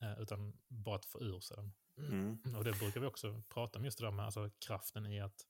Eh, 0.00 0.20
utan 0.20 0.58
bara 0.68 0.96
att 0.96 1.04
få 1.04 1.20
ur 1.20 1.40
sig 1.40 1.56
den. 1.56 1.72
Mm. 1.96 2.38
Och 2.56 2.64
det 2.64 2.78
brukar 2.78 3.00
vi 3.00 3.06
också 3.06 3.42
prata 3.48 3.78
om, 3.78 3.84
just 3.84 3.98
det 3.98 4.04
där 4.04 4.10
med 4.10 4.24
alltså, 4.24 4.50
kraften 4.58 5.06
i 5.06 5.20
att, 5.20 5.46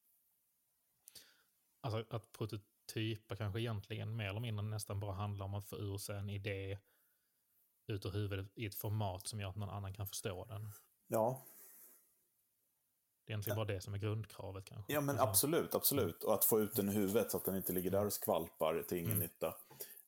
alltså, 1.80 2.16
att 2.16 2.32
prototypa 2.32 3.36
kanske 3.36 3.60
egentligen 3.60 4.16
mer 4.16 4.28
eller 4.28 4.40
mindre 4.40 4.66
nästan 4.66 5.00
bara 5.00 5.12
handlar 5.12 5.46
om 5.46 5.54
att 5.54 5.68
få 5.68 5.76
ur 5.76 5.98
sig 5.98 6.18
en 6.18 6.30
idé 6.30 6.78
ut 7.86 8.06
ur 8.06 8.10
huvudet 8.10 8.58
i 8.58 8.66
ett 8.66 8.74
format 8.74 9.26
som 9.26 9.40
gör 9.40 9.48
att 9.48 9.56
någon 9.56 9.70
annan 9.70 9.94
kan 9.94 10.06
förstå 10.06 10.44
den. 10.44 10.72
Ja. 11.06 11.42
Det 13.30 13.32
är 13.32 13.36
egentligen 13.36 13.56
bara 13.56 13.74
det 13.74 13.80
som 13.80 13.94
är 13.94 13.98
grundkravet 13.98 14.64
kanske. 14.64 14.92
Ja, 14.92 15.00
men 15.00 15.08
alltså. 15.08 15.24
absolut, 15.24 15.74
absolut. 15.74 16.24
Och 16.24 16.34
att 16.34 16.44
få 16.44 16.60
ut 16.60 16.76
den 16.76 16.88
i 16.88 16.92
huvudet 16.92 17.30
så 17.30 17.36
att 17.36 17.44
den 17.44 17.56
inte 17.56 17.72
ligger 17.72 17.90
där 17.90 18.06
och 18.06 18.12
skvalpar 18.12 18.84
till 18.88 18.98
ingen 18.98 19.10
mm. 19.10 19.22
nytta. 19.22 19.54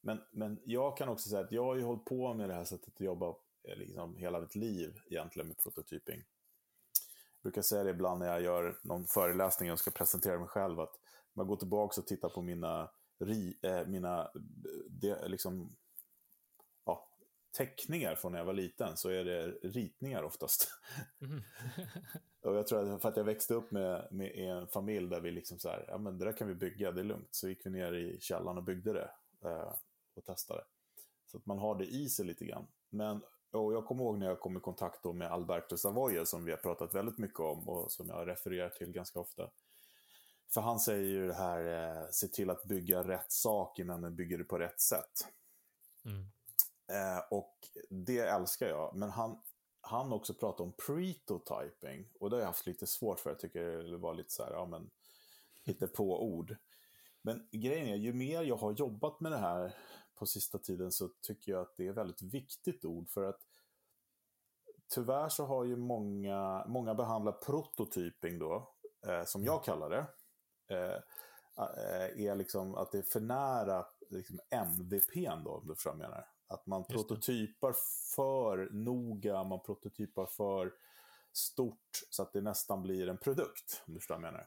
Men, 0.00 0.20
men 0.30 0.60
jag 0.64 0.96
kan 0.96 1.08
också 1.08 1.28
säga 1.28 1.44
att 1.44 1.52
jag 1.52 1.64
har 1.64 1.76
ju 1.76 1.82
hållit 1.82 2.04
på 2.04 2.34
med 2.34 2.48
det 2.48 2.54
här 2.54 2.64
sättet 2.64 2.94
att 2.94 3.00
jobba 3.00 3.34
Eh, 3.64 3.76
liksom 3.76 4.16
hela 4.16 4.40
mitt 4.40 4.54
liv 4.54 5.00
egentligen 5.10 5.48
med 5.48 5.58
prototyping. 5.58 6.16
Jag 6.16 7.42
brukar 7.42 7.62
säga 7.62 7.84
det 7.84 7.90
ibland 7.90 8.20
när 8.20 8.26
jag 8.26 8.42
gör 8.42 8.78
någon 8.82 9.06
föreläsning 9.06 9.72
och 9.72 9.78
ska 9.78 9.90
presentera 9.90 10.38
mig 10.38 10.48
själv, 10.48 10.80
att 10.80 10.98
man 11.32 11.46
går 11.46 11.56
tillbaka 11.56 12.00
och 12.00 12.06
tittar 12.06 12.28
på 12.28 12.42
mina, 12.42 12.90
ri, 13.18 13.58
äh, 13.62 13.86
mina 13.86 14.30
det, 14.88 15.28
liksom, 15.28 15.76
ja, 15.81 15.81
teckningar 17.52 18.14
från 18.14 18.32
när 18.32 18.38
jag 18.38 18.46
var 18.46 18.52
liten, 18.52 18.96
så 18.96 19.08
är 19.08 19.24
det 19.24 19.46
ritningar 19.62 20.22
oftast. 20.22 20.68
Mm. 21.20 21.42
och 22.42 22.56
jag 22.56 22.66
tror 22.66 22.94
att 22.94 23.02
för 23.02 23.08
att 23.08 23.16
jag 23.16 23.24
växte 23.24 23.54
upp 23.54 23.70
med, 23.70 24.08
med 24.10 24.30
en 24.34 24.68
familj 24.68 25.10
där 25.10 25.20
vi 25.20 25.30
liksom 25.30 25.58
så 25.58 25.68
här, 25.68 25.84
ja 25.88 25.98
men 25.98 26.18
det 26.18 26.24
där 26.24 26.32
kan 26.32 26.48
vi 26.48 26.54
bygga, 26.54 26.92
det 26.92 27.00
är 27.00 27.04
lugnt. 27.04 27.28
Så 27.30 27.48
gick 27.48 27.66
vi 27.66 27.70
ner 27.70 27.92
i 27.92 28.20
källaren 28.20 28.58
och 28.58 28.64
byggde 28.64 28.92
det 28.92 29.10
äh, 29.48 29.74
och 30.14 30.24
testade. 30.24 30.64
Så 31.26 31.38
att 31.38 31.46
man 31.46 31.58
har 31.58 31.74
det 31.74 31.86
i 31.86 32.08
sig 32.08 32.26
lite 32.26 32.44
grann. 32.44 32.66
Men 32.90 33.20
och 33.52 33.74
jag 33.74 33.86
kommer 33.86 34.04
ihåg 34.04 34.18
när 34.18 34.26
jag 34.26 34.40
kom 34.40 34.56
i 34.56 34.60
kontakt 34.60 35.04
med 35.04 35.32
Alberto 35.32 35.76
Savoia 35.76 36.26
som 36.26 36.44
vi 36.44 36.50
har 36.50 36.58
pratat 36.58 36.94
väldigt 36.94 37.18
mycket 37.18 37.40
om 37.40 37.68
och 37.68 37.92
som 37.92 38.08
jag 38.08 38.28
refererar 38.28 38.68
till 38.68 38.92
ganska 38.92 39.20
ofta. 39.20 39.50
För 40.54 40.60
han 40.60 40.80
säger 40.80 41.04
ju 41.04 41.26
det 41.26 41.34
här, 41.34 41.88
eh, 41.98 42.08
se 42.10 42.28
till 42.28 42.50
att 42.50 42.64
bygga 42.64 43.08
rätt 43.08 43.32
sak 43.32 43.78
innan 43.78 44.00
du 44.00 44.10
bygger 44.10 44.38
det 44.38 44.44
på 44.44 44.58
rätt 44.58 44.80
sätt. 44.80 45.26
Mm. 46.04 46.26
Eh, 46.88 47.24
och 47.30 47.56
det 47.90 48.18
älskar 48.18 48.68
jag, 48.68 48.96
men 48.96 49.10
han, 49.10 49.38
han 49.80 50.12
också 50.12 50.34
pratar 50.34 50.64
om 50.64 50.72
pretotyping 50.86 52.08
och 52.20 52.30
det 52.30 52.36
har 52.36 52.40
jag 52.40 52.46
haft 52.46 52.66
lite 52.66 52.86
svårt 52.86 53.20
för, 53.20 53.30
jag 53.30 53.38
tycker 53.38 53.62
det 53.64 53.96
var 53.96 54.14
lite 54.14 54.30
så 54.30 54.44
här, 54.44 54.52
ja 54.52 54.66
men, 54.66 54.90
hitta 55.64 55.86
på 55.86 56.24
ord. 56.24 56.56
Men 57.22 57.48
grejen 57.52 57.88
är, 57.88 57.96
ju 57.96 58.12
mer 58.12 58.42
jag 58.42 58.56
har 58.56 58.72
jobbat 58.72 59.20
med 59.20 59.32
det 59.32 59.38
här 59.38 59.74
på 60.14 60.26
sista 60.26 60.58
tiden 60.58 60.92
så 60.92 61.08
tycker 61.08 61.52
jag 61.52 61.60
att 61.60 61.76
det 61.76 61.86
är 61.86 61.90
ett 61.90 61.96
väldigt 61.96 62.22
viktigt 62.22 62.84
ord 62.84 63.08
för 63.10 63.22
att 63.22 63.40
tyvärr 64.88 65.28
så 65.28 65.44
har 65.44 65.64
ju 65.64 65.76
många, 65.76 66.64
många 66.66 66.94
behandlat 66.94 67.40
prototyping 67.46 68.38
då, 68.38 68.74
eh, 69.06 69.24
som 69.24 69.44
jag 69.44 69.64
kallar 69.64 69.90
det, 69.90 70.06
eh, 70.74 70.96
eh 71.56 72.26
är 72.26 72.34
liksom 72.34 72.74
att 72.74 72.92
det 72.92 72.98
är 72.98 73.02
för 73.02 73.20
nära 73.20 73.86
liksom 74.10 74.40
MVPn 74.50 75.44
då, 75.44 75.50
om 75.50 75.66
du 75.66 75.74
förstår 75.74 75.90
vad 75.90 76.00
jag 76.00 76.10
menar. 76.10 76.31
Att 76.52 76.66
man 76.66 76.84
prototypar 76.84 77.74
för 78.14 78.68
noga, 78.72 79.44
man 79.44 79.60
prototypar 79.60 80.26
för 80.26 80.72
stort 81.32 82.02
så 82.10 82.22
att 82.22 82.32
det 82.32 82.40
nästan 82.40 82.82
blir 82.82 83.08
en 83.08 83.18
produkt, 83.18 83.82
om 83.86 83.94
du 83.94 84.00
förstår 84.00 84.14
vad 84.14 84.24
jag 84.24 84.32
menar. 84.32 84.46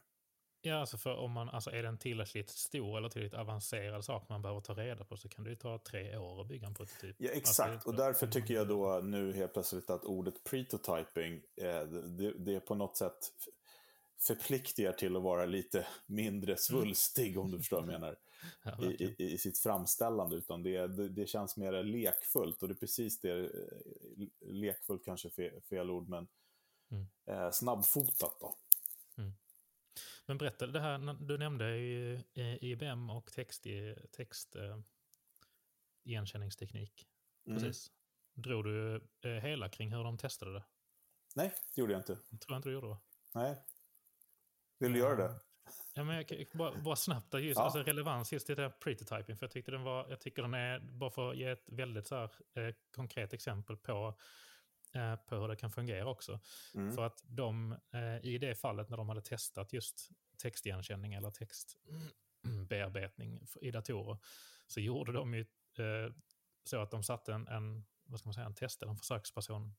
Ja, 0.60 0.76
alltså 0.76 0.98
för 0.98 1.16
om 1.16 1.32
man, 1.32 1.48
alltså 1.48 1.70
är 1.70 1.82
det 1.82 1.88
en 1.88 1.98
tillräckligt 1.98 2.50
stor 2.50 2.98
eller 2.98 3.08
tillräckligt 3.08 3.40
avancerad 3.40 4.04
sak 4.04 4.28
man 4.28 4.42
behöver 4.42 4.60
ta 4.60 4.74
reda 4.74 5.04
på 5.04 5.16
så 5.16 5.28
kan 5.28 5.44
det 5.44 5.50
ju 5.50 5.56
ta 5.56 5.78
tre 5.78 6.16
år 6.16 6.40
att 6.40 6.48
bygga 6.48 6.66
en 6.66 6.74
prototyp. 6.74 7.16
Ja, 7.18 7.28
alltså, 7.28 7.38
exakt. 7.38 7.70
Alltså, 7.70 7.88
och 7.88 7.96
därför 7.96 8.26
tycker 8.26 8.54
jag 8.54 8.68
då 8.68 9.00
nu 9.02 9.32
helt 9.32 9.52
plötsligt 9.52 9.90
att 9.90 10.04
ordet 10.04 10.44
pretotyping, 10.44 11.34
eh, 11.56 11.82
det, 11.82 12.32
det 12.38 12.60
på 12.60 12.74
något 12.74 12.96
sätt 12.96 13.18
förpliktigar 14.18 14.92
till 14.92 15.16
att 15.16 15.22
vara 15.22 15.46
lite 15.46 15.86
mindre 16.06 16.52
mm. 16.52 16.58
svulstig, 16.58 17.32
mm. 17.32 17.40
om 17.40 17.50
du 17.50 17.58
förstår 17.58 17.82
vad 17.82 17.94
jag 17.94 18.00
menar, 18.00 18.18
i, 18.82 19.04
i, 19.04 19.32
i, 19.32 19.38
sitt 19.38 19.58
framställande. 19.58 20.36
Utan 20.36 20.62
det, 20.62 20.86
det, 20.86 21.08
det, 21.08 21.26
känns 21.26 21.56
mer 21.56 21.82
lekfullt, 21.82 22.62
och 22.62 22.68
det 22.68 22.74
är 22.74 22.76
precis 22.76 23.20
det, 23.20 23.44
eh, 23.44 24.28
lekfullt 24.40 25.04
kanske 25.04 25.30
fel, 25.30 25.60
fel 25.60 25.90
ord, 25.90 26.08
men 26.08 26.28
mm. 26.90 27.06
eh, 27.26 27.50
snabbfotat 27.50 28.36
då. 28.40 28.56
Mm. 29.18 29.32
Men 30.26 30.38
berätta, 30.38 30.66
det 30.66 30.80
här, 30.80 31.16
du 31.26 31.38
nämnde 31.38 31.76
ju 31.76 32.20
IBM 32.60 33.10
och 33.10 33.32
text, 33.32 33.66
text 34.12 34.56
eh, 34.56 34.78
igenkänningsteknik. 36.04 37.06
Mm. 37.46 37.58
Precis. 37.58 37.90
Drog 38.34 38.64
du 38.64 38.94
eh, 39.20 39.30
hela 39.30 39.68
kring 39.68 39.92
hur 39.92 40.04
de 40.04 40.18
testade 40.18 40.52
det? 40.52 40.64
Nej, 41.34 41.54
det 41.74 41.80
gjorde 41.80 41.92
jag 41.92 42.00
inte. 42.00 42.18
Jag 42.30 42.40
tror 42.40 42.56
inte 42.56 42.68
du 42.68 42.72
gjorde 42.72 42.88
det. 42.88 42.98
Nej. 43.32 43.56
Vill 44.78 44.92
du 44.92 44.98
göra 44.98 45.16
det? 45.16 45.34
Ja, 45.94 46.04
men 46.04 46.16
jag, 46.16 46.46
bara, 46.52 46.78
bara 46.78 46.96
snabbt, 46.96 47.34
just, 47.34 47.58
ja. 47.58 47.64
alltså 47.64 47.78
relevans 47.78 48.32
just 48.32 48.46
till 48.46 48.56
det 48.56 48.62
här 48.62 48.70
prototyping. 48.70 49.36
För 49.36 49.46
jag, 49.46 49.50
tyckte 49.50 49.70
den 49.70 49.82
var, 49.82 50.06
jag 50.08 50.20
tycker 50.20 50.42
den 50.42 50.54
är, 50.54 50.80
bara 50.80 51.10
för 51.10 51.30
att 51.30 51.36
ge 51.36 51.48
ett 51.48 51.64
väldigt 51.66 52.06
så 52.06 52.14
här, 52.14 52.30
eh, 52.54 52.74
konkret 52.90 53.32
exempel 53.32 53.76
på 53.76 54.14
Eh, 54.96 55.16
på 55.16 55.36
hur 55.36 55.48
det 55.48 55.56
kan 55.56 55.70
fungera 55.70 56.06
också. 56.06 56.40
Mm. 56.74 56.92
För 56.92 57.06
att 57.06 57.22
de, 57.26 57.76
eh, 57.92 58.16
i 58.22 58.38
det 58.38 58.54
fallet 58.54 58.88
när 58.88 58.96
de 58.96 59.08
hade 59.08 59.22
testat 59.22 59.72
just 59.72 60.10
textigenkänning 60.42 61.14
eller 61.14 61.30
textbearbetning 61.30 63.46
i 63.60 63.70
datorer, 63.70 64.18
så 64.66 64.80
gjorde 64.80 65.12
de 65.12 65.34
ju 65.34 65.40
eh, 65.78 66.12
så 66.64 66.80
att 66.80 66.90
de 66.90 67.02
satte 67.02 67.32
en, 67.32 67.48
en, 67.48 67.84
vad 68.04 68.20
ska 68.20 68.26
man 68.26 68.34
säga, 68.34 68.46
en 68.46 68.54
test 68.54 68.82
eller 68.82 68.90
en 68.90 68.98
försöksperson 68.98 69.74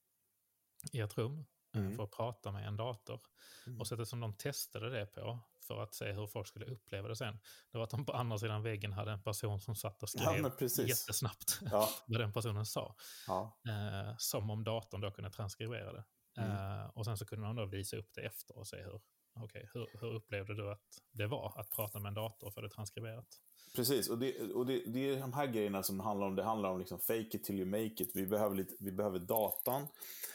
i 0.91 0.99
ett 0.99 1.17
rum 1.17 1.45
mm. 1.79 1.95
för 1.95 2.03
att 2.03 2.11
prata 2.11 2.51
med 2.51 2.67
en 2.67 2.77
dator. 2.77 3.21
Mm. 3.67 3.79
Och 3.79 3.87
sättet 3.87 4.07
som 4.07 4.19
de 4.19 4.33
testade 4.33 4.89
det 4.89 5.05
på 5.05 5.39
för 5.67 5.83
att 5.83 5.93
se 5.93 6.11
hur 6.11 6.27
folk 6.27 6.47
skulle 6.47 6.65
uppleva 6.65 7.07
det 7.07 7.15
sen, 7.15 7.39
det 7.71 7.77
var 7.77 7.83
att 7.83 7.89
de 7.89 8.05
på 8.05 8.13
andra 8.13 8.37
sidan 8.37 8.63
väggen 8.63 8.93
hade 8.93 9.11
en 9.11 9.21
person 9.21 9.59
som 9.59 9.75
satt 9.75 10.03
och 10.03 10.09
skrev 10.09 10.51
ja, 10.59 10.67
jättesnabbt 10.85 11.59
ja. 11.71 11.89
vad 12.07 12.19
den 12.19 12.33
personen 12.33 12.65
sa. 12.65 12.95
Ja. 13.27 13.59
Eh, 13.67 14.15
som 14.17 14.49
om 14.49 14.63
datorn 14.63 15.01
då 15.01 15.11
kunde 15.11 15.31
transkribera 15.31 15.93
det. 15.93 16.03
Mm. 16.37 16.51
Eh, 16.51 16.85
och 16.85 17.05
sen 17.05 17.17
så 17.17 17.25
kunde 17.25 17.47
de 17.47 17.55
då 17.55 17.65
visa 17.65 17.97
upp 17.97 18.09
det 18.13 18.21
efter 18.21 18.57
och 18.57 18.67
se 18.67 18.77
hur, 18.77 19.01
okay, 19.43 19.65
hur, 19.73 19.87
hur 20.01 20.15
upplevde 20.15 20.55
du 20.55 20.71
att 20.71 20.81
det 21.11 21.27
var 21.27 21.53
att 21.59 21.69
prata 21.69 21.99
med 21.99 22.07
en 22.07 22.13
dator 22.13 22.47
och 22.47 22.53
få 22.53 22.61
det 22.61 22.69
transkriberat? 22.69 23.27
Precis, 23.75 24.09
och, 24.09 24.19
det, 24.19 24.51
och 24.53 24.65
det, 24.65 24.83
det, 24.87 25.09
är 25.09 25.19
de 25.19 25.33
här 25.33 25.47
grejerna 25.47 25.83
som 25.83 25.99
handlar 25.99 26.27
om, 26.27 26.35
det 26.35 26.43
handlar 26.43 26.69
om 26.69 26.79
liksom 26.79 26.99
fake 26.99 27.29
it 27.37 27.43
till 27.43 27.59
you 27.59 27.65
make 27.65 28.03
it. 28.03 28.11
Vi 28.13 28.27
behöver, 28.27 28.55
lite, 28.55 28.75
vi 28.79 28.91
behöver 28.91 29.19
datan 29.19 29.87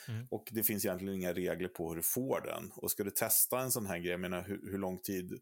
mm. 0.09 0.26
och 0.30 0.49
det 0.50 0.62
finns 0.62 0.85
egentligen 0.85 1.14
inga 1.14 1.32
regler 1.32 1.68
på 1.68 1.88
hur 1.88 1.97
du 1.97 2.02
får 2.02 2.40
den. 2.40 2.73
Och 2.76 2.90
ska 2.90 3.04
du 3.04 3.11
testa 3.11 3.61
en 3.61 3.71
sån 3.71 3.87
här 3.87 3.99
grej, 3.99 4.11
jag 4.11 4.21
menar 4.21 4.42
hur, 4.42 4.71
hur 4.71 4.78
lång 4.78 4.99
tid 4.99 5.40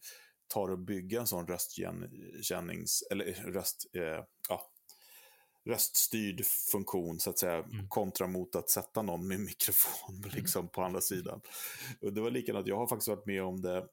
tar 0.49 0.69
det 0.69 0.75
att 0.75 0.87
bygga 0.87 1.21
en 1.21 1.26
sån 1.26 1.47
röstkännings, 1.47 3.02
eller 3.11 3.52
röst, 3.52 3.87
eh, 3.93 4.25
ja, 4.49 4.71
röststyrd 5.67 6.47
funktion 6.47 7.21
så 7.21 7.31
att 7.31 7.38
säga, 7.38 7.55
mm. 7.55 7.88
kontra 7.88 8.26
mot 8.26 8.57
att 8.57 8.71
sätta 8.71 9.02
någon 9.02 9.29
med 9.29 9.40
mikrofon 9.50 10.23
liksom, 10.35 10.69
på 10.69 10.83
andra 10.83 11.00
sidan. 11.00 11.40
Och 12.00 12.12
det 12.12 12.21
var 12.21 12.31
likadant, 12.31 12.67
jag 12.67 12.76
har 12.76 12.87
faktiskt 12.87 13.09
varit 13.09 13.26
med 13.26 13.43
om 13.43 13.62
det 13.62 13.87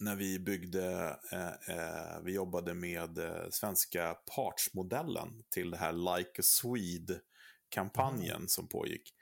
när 0.00 0.16
vi 0.16 0.38
byggde, 0.38 1.16
eh, 1.32 1.76
eh, 1.76 2.20
vi 2.24 2.32
jobbade 2.32 2.74
med 2.74 3.18
eh, 3.18 3.48
svenska 3.50 4.16
partsmodellen 4.36 5.28
till 5.50 5.70
det 5.70 5.76
här 5.76 5.92
Like 5.92 6.30
a 6.38 6.42
Swede-kampanjen 6.42 8.36
mm. 8.36 8.48
som 8.48 8.68
pågick. 8.68 9.14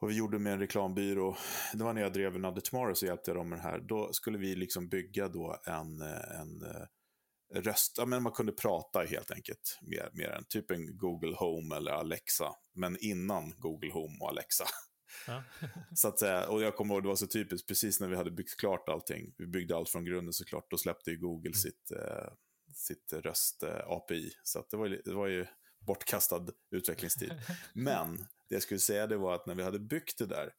Och 0.00 0.10
vi 0.10 0.14
gjorde 0.14 0.38
med 0.38 0.52
en 0.52 0.58
reklambyrå, 0.58 1.36
det 1.74 1.84
var 1.84 1.92
när 1.92 2.02
jag 2.02 2.12
drev 2.12 2.34
Another 2.34 2.60
Tomorrow 2.60 2.94
så 2.94 3.06
hjälpte 3.06 3.30
jag 3.30 3.38
dem 3.38 3.48
med 3.48 3.58
det 3.58 3.62
här. 3.62 3.80
Då 3.80 4.12
skulle 4.12 4.38
vi 4.38 4.54
liksom 4.54 4.88
bygga 4.88 5.28
då 5.28 5.60
en, 5.66 6.00
eh, 6.00 6.40
en 6.40 6.64
röst, 7.54 7.94
ja, 7.98 8.06
men 8.06 8.22
man 8.22 8.32
kunde 8.32 8.52
prata 8.52 9.00
helt 9.00 9.30
enkelt 9.30 9.78
mer, 9.82 10.10
mer 10.12 10.30
än 10.30 10.44
typ 10.48 10.70
en 10.70 10.98
Google 10.98 11.36
Home 11.36 11.76
eller 11.76 11.92
Alexa, 11.92 12.54
men 12.74 12.96
innan 13.00 13.54
Google 13.58 13.92
Home 13.92 14.18
och 14.20 14.28
Alexa. 14.28 14.64
så 15.94 16.08
att 16.08 16.18
säga, 16.18 16.48
och 16.48 16.62
jag 16.62 16.76
kommer 16.76 16.94
ihåg, 16.94 17.02
det 17.02 17.08
var 17.08 17.16
så 17.16 17.26
typiskt, 17.26 17.68
precis 17.68 18.00
när 18.00 18.08
vi 18.08 18.16
hade 18.16 18.30
byggt 18.30 18.60
klart 18.60 18.88
allting, 18.88 19.34
vi 19.38 19.46
byggde 19.46 19.76
allt 19.76 19.88
från 19.88 20.04
grunden 20.04 20.32
såklart, 20.32 20.70
då 20.70 20.78
släppte 20.78 21.10
ju 21.10 21.18
Google 21.18 21.48
mm. 21.48 21.54
sitt, 21.54 21.90
eh, 21.90 22.32
sitt 22.74 23.12
röst-API. 23.12 24.24
Eh, 24.26 24.32
så 24.42 24.58
att 24.58 24.70
det, 24.70 24.76
var 24.76 24.86
ju, 24.86 25.02
det 25.04 25.14
var 25.14 25.26
ju 25.26 25.46
bortkastad 25.86 26.46
utvecklingstid. 26.70 27.32
Men 27.72 28.16
det 28.16 28.54
jag 28.54 28.62
skulle 28.62 28.80
säga 28.80 29.06
det 29.06 29.16
var 29.16 29.34
att 29.34 29.46
när 29.46 29.54
vi 29.54 29.62
hade 29.62 29.78
byggt 29.78 30.18
det 30.18 30.26
där, 30.26 30.52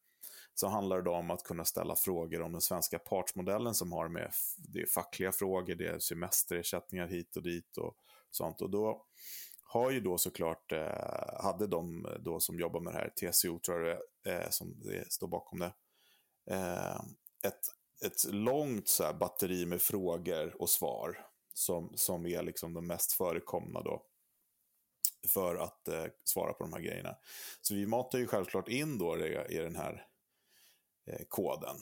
så 0.55 0.67
handlar 0.67 1.01
det 1.01 1.09
om 1.09 1.31
att 1.31 1.43
kunna 1.43 1.65
ställa 1.65 1.95
frågor 1.95 2.41
om 2.41 2.51
den 2.51 2.61
svenska 2.61 2.99
partsmodellen 2.99 3.73
som 3.73 3.91
har 3.91 4.07
med 4.07 4.31
det 4.57 4.81
är 4.81 4.85
fackliga 4.85 5.31
frågor, 5.31 5.75
det 5.75 5.87
är 5.87 5.99
semesterersättningar 5.99 7.07
hit 7.07 7.35
och 7.37 7.43
dit 7.43 7.77
och 7.77 7.95
sånt. 8.31 8.61
Och 8.61 8.69
då 8.69 9.05
har 9.63 9.91
ju 9.91 9.99
då 9.99 10.17
såklart, 10.17 10.71
eh, 10.71 11.43
hade 11.43 11.67
de 11.67 12.07
då 12.19 12.39
som 12.39 12.59
jobbar 12.59 12.79
med 12.79 12.93
det 12.93 12.97
här, 12.97 13.09
TCO 13.09 13.59
tror 13.59 13.87
jag 13.87 13.97
det 14.23 14.31
eh, 14.31 14.49
som 14.49 14.79
det 14.79 15.11
står 15.11 15.27
bakom 15.27 15.59
det, 15.59 15.73
eh, 16.51 17.01
ett, 17.43 17.61
ett 18.05 18.33
långt 18.33 18.87
så 18.87 19.03
här, 19.03 19.13
batteri 19.13 19.65
med 19.65 19.81
frågor 19.81 20.61
och 20.61 20.69
svar 20.69 21.25
som, 21.53 21.91
som 21.95 22.25
är 22.25 22.43
liksom 22.43 22.73
de 22.73 22.87
mest 22.87 23.11
förekomna 23.11 23.81
då 23.81 24.05
för 25.27 25.55
att 25.55 25.87
eh, 25.87 26.05
svara 26.23 26.53
på 26.53 26.63
de 26.63 26.73
här 26.73 26.81
grejerna. 26.81 27.15
Så 27.61 27.75
vi 27.75 27.85
matar 27.85 28.19
ju 28.19 28.27
självklart 28.27 28.67
in 28.67 28.97
då 28.97 29.15
det, 29.15 29.45
i 29.49 29.57
den 29.57 29.75
här 29.75 30.05
koden. 31.29 31.75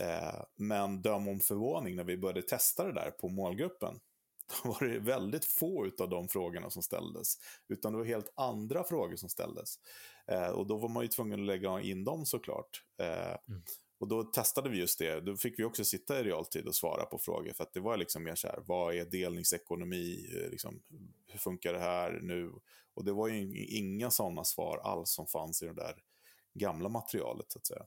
Eh, 0.00 0.42
men 0.56 1.02
döm 1.02 1.28
om 1.28 1.40
förvåning 1.40 1.96
när 1.96 2.04
vi 2.04 2.16
började 2.16 2.42
testa 2.42 2.84
det 2.84 2.92
där 2.92 3.10
på 3.10 3.28
målgruppen. 3.28 4.00
Då 4.62 4.68
var 4.68 4.88
det 4.88 4.98
väldigt 4.98 5.44
få 5.44 5.90
av 6.00 6.08
de 6.08 6.28
frågorna 6.28 6.70
som 6.70 6.82
ställdes. 6.82 7.34
Utan 7.68 7.92
det 7.92 7.98
var 7.98 8.04
helt 8.04 8.32
andra 8.34 8.84
frågor 8.84 9.16
som 9.16 9.28
ställdes. 9.28 9.74
Eh, 10.26 10.48
och 10.48 10.66
då 10.66 10.76
var 10.76 10.88
man 10.88 11.02
ju 11.02 11.08
tvungen 11.08 11.40
att 11.40 11.46
lägga 11.46 11.80
in 11.80 12.04
dem 12.04 12.26
såklart. 12.26 12.84
Eh, 13.00 13.36
mm. 13.48 13.62
Och 14.00 14.08
då 14.08 14.22
testade 14.22 14.70
vi 14.70 14.78
just 14.78 14.98
det. 14.98 15.20
Då 15.20 15.36
fick 15.36 15.58
vi 15.58 15.64
också 15.64 15.84
sitta 15.84 16.20
i 16.20 16.22
realtid 16.22 16.66
och 16.66 16.74
svara 16.74 17.04
på 17.04 17.18
frågor. 17.18 17.52
För 17.52 17.64
att 17.64 17.72
det 17.72 17.80
var 17.80 17.96
liksom 17.96 18.24
mer 18.24 18.34
så 18.34 18.46
här, 18.48 18.62
vad 18.66 18.94
är 18.94 19.04
delningsekonomi? 19.04 20.30
Eh, 20.34 20.50
liksom, 20.50 20.82
hur 21.26 21.38
funkar 21.38 21.72
det 21.72 21.78
här 21.78 22.20
nu? 22.22 22.52
Och 22.94 23.04
det 23.04 23.12
var 23.12 23.28
ju 23.28 23.64
inga 23.64 24.10
sådana 24.10 24.44
svar 24.44 24.78
alls 24.78 25.10
som 25.10 25.26
fanns 25.26 25.62
i 25.62 25.66
det 25.66 25.74
där 25.74 25.94
gamla 26.54 26.88
materialet. 26.88 27.52
Så 27.52 27.58
att 27.58 27.66
säga. 27.66 27.86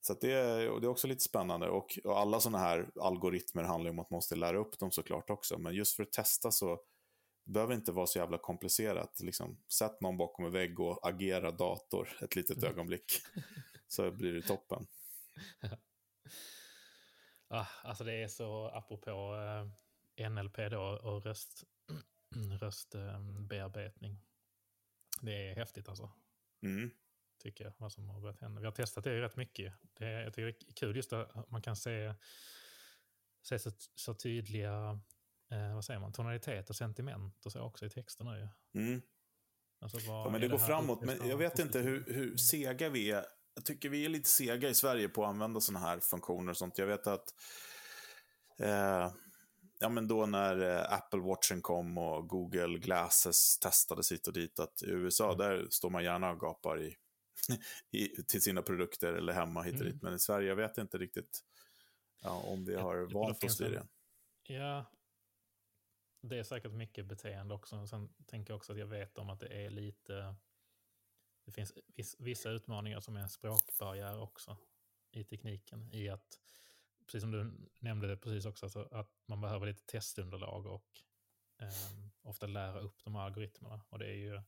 Så 0.00 0.14
det, 0.14 0.32
är, 0.32 0.80
det 0.80 0.86
är 0.86 0.88
också 0.88 1.06
lite 1.06 1.22
spännande. 1.22 1.68
Och, 1.68 1.98
och 2.04 2.18
alla 2.18 2.40
sådana 2.40 2.58
här 2.58 2.90
algoritmer 3.00 3.62
handlar 3.62 3.90
om 3.90 3.98
att 3.98 4.10
man 4.10 4.16
måste 4.16 4.36
lära 4.36 4.58
upp 4.58 4.78
dem 4.78 4.90
såklart 4.90 5.30
också. 5.30 5.58
Men 5.58 5.74
just 5.74 5.96
för 5.96 6.02
att 6.02 6.12
testa 6.12 6.50
så 6.50 6.80
behöver 7.44 7.74
inte 7.74 7.92
vara 7.92 8.06
så 8.06 8.18
jävla 8.18 8.38
komplicerat. 8.38 9.20
Liksom, 9.20 9.58
sätt 9.68 10.00
någon 10.00 10.16
bakom 10.16 10.44
en 10.44 10.52
vägg 10.52 10.80
och 10.80 11.08
agera 11.08 11.50
dator 11.50 12.08
ett 12.22 12.36
litet 12.36 12.56
mm. 12.56 12.70
ögonblick. 12.70 13.12
Så 13.88 14.10
blir 14.10 14.32
det 14.32 14.42
toppen. 14.42 14.86
ah, 17.48 17.66
alltså 17.82 18.04
det 18.04 18.22
är 18.22 18.28
så 18.28 18.66
apropå 18.68 19.34
eh, 20.16 20.30
NLP 20.30 20.56
då 20.70 20.82
och 20.82 21.24
röst, 21.24 21.64
röstbearbetning. 22.60 24.12
Eh, 24.12 24.18
det 25.22 25.50
är 25.50 25.54
häftigt 25.54 25.88
alltså. 25.88 26.12
Mm. 26.62 26.90
Tycker 27.44 27.64
jag, 27.64 27.72
vad 27.78 27.92
som 27.92 28.08
har 28.08 28.20
börjat 28.20 28.40
hända. 28.40 28.60
Vi 28.60 28.66
har 28.66 28.72
testat 28.72 29.04
det 29.04 29.20
rätt 29.20 29.36
mycket. 29.36 29.74
Det 29.98 30.06
är, 30.06 30.20
jag 30.20 30.34
tycker 30.34 30.44
det 30.44 30.70
är 30.70 30.72
kul 30.74 30.96
just 30.96 31.12
att 31.12 31.50
man 31.50 31.62
kan 31.62 31.76
se, 31.76 32.14
se 33.42 33.58
så, 33.58 33.70
så 33.94 34.14
tydliga 34.14 35.00
eh, 35.50 35.74
vad 35.74 35.84
säger 35.84 36.00
man, 36.00 36.12
tonalitet 36.12 36.70
och 36.70 36.76
sentiment 36.76 37.46
och 37.46 37.52
så 37.52 37.60
också 37.60 37.86
i 37.86 37.90
texterna. 37.90 38.38
Ju. 38.38 38.48
Mm. 38.80 39.02
Alltså, 39.80 39.98
ja, 39.98 40.30
men 40.30 40.40
det, 40.40 40.46
det 40.46 40.50
går 40.50 40.58
framåt, 40.58 41.00
men 41.00 41.28
jag 41.28 41.36
vet 41.36 41.58
inte 41.58 41.78
hur, 41.78 42.04
hur 42.06 42.36
sega 42.36 42.88
vi 42.88 43.10
är. 43.10 43.26
Jag 43.54 43.64
tycker 43.64 43.88
vi 43.88 44.04
är 44.04 44.08
lite 44.08 44.28
sega 44.28 44.68
i 44.68 44.74
Sverige 44.74 45.08
på 45.08 45.24
att 45.24 45.28
använda 45.28 45.60
sådana 45.60 45.86
här 45.86 46.00
funktioner 46.00 46.50
och 46.50 46.56
sånt. 46.56 46.78
Jag 46.78 46.86
vet 46.86 47.06
att 47.06 47.34
eh, 48.58 49.12
ja, 49.80 49.88
men 49.88 50.08
då 50.08 50.26
när 50.26 50.76
eh, 50.76 50.92
Apple 50.92 51.20
Watchen 51.20 51.62
kom 51.62 51.98
och 51.98 52.28
Google 52.28 52.78
Glasses 52.78 53.58
testades 53.58 54.12
hit 54.12 54.26
och 54.26 54.32
dit, 54.32 54.58
att 54.58 54.82
i 54.82 54.90
USA, 54.90 55.24
mm. 55.24 55.38
där 55.38 55.66
står 55.70 55.90
man 55.90 56.04
gärna 56.04 56.30
och 56.30 56.40
gapar 56.40 56.82
i, 56.82 56.96
i, 57.90 58.22
till 58.22 58.42
sina 58.42 58.62
produkter 58.62 59.12
eller 59.12 59.32
hemma 59.32 59.62
hit 59.62 59.74
och 59.74 59.80
mm. 59.80 59.92
dit. 59.92 60.02
Men 60.02 60.14
i 60.14 60.18
Sverige, 60.18 60.48
jag 60.48 60.56
vet 60.56 60.78
inte 60.78 60.98
riktigt 60.98 61.44
ja, 62.22 62.30
om 62.30 62.64
vi 62.64 62.74
har 62.74 62.96
vant 63.14 63.44
oss 63.44 63.60
vid 63.60 63.72
det. 63.72 63.86
Ja, 64.42 64.84
det 66.28 66.38
är 66.38 66.42
säkert 66.42 66.72
mycket 66.72 67.06
beteende 67.06 67.54
också. 67.54 67.86
Sen 67.86 68.14
tänker 68.26 68.52
jag 68.52 68.56
också 68.56 68.72
att 68.72 68.78
jag 68.78 68.86
vet 68.86 69.18
om 69.18 69.30
att 69.30 69.40
det 69.40 69.64
är 69.64 69.70
lite... 69.70 70.34
Det 71.44 71.52
finns 71.52 71.72
vissa 72.18 72.50
utmaningar 72.50 73.00
som 73.00 73.16
är 73.16 73.20
en 73.20 73.28
språkbarriär 73.28 74.20
också 74.20 74.56
i 75.10 75.24
tekniken. 75.24 75.92
I 75.92 76.08
att, 76.08 76.40
precis 77.06 77.20
som 77.20 77.30
du 77.30 77.68
nämnde 77.80 78.06
det 78.06 78.16
precis 78.16 78.46
också, 78.46 78.66
alltså 78.66 78.88
att 78.90 79.10
man 79.26 79.40
behöver 79.40 79.66
lite 79.66 79.82
testunderlag 79.86 80.66
och 80.66 81.02
eh, 81.60 81.68
ofta 82.22 82.46
lära 82.46 82.80
upp 82.80 83.04
de 83.04 83.14
här 83.14 83.22
algoritmerna. 83.22 83.84
Och 83.88 83.98
det 83.98 84.06
är 84.06 84.16
ju... 84.16 84.42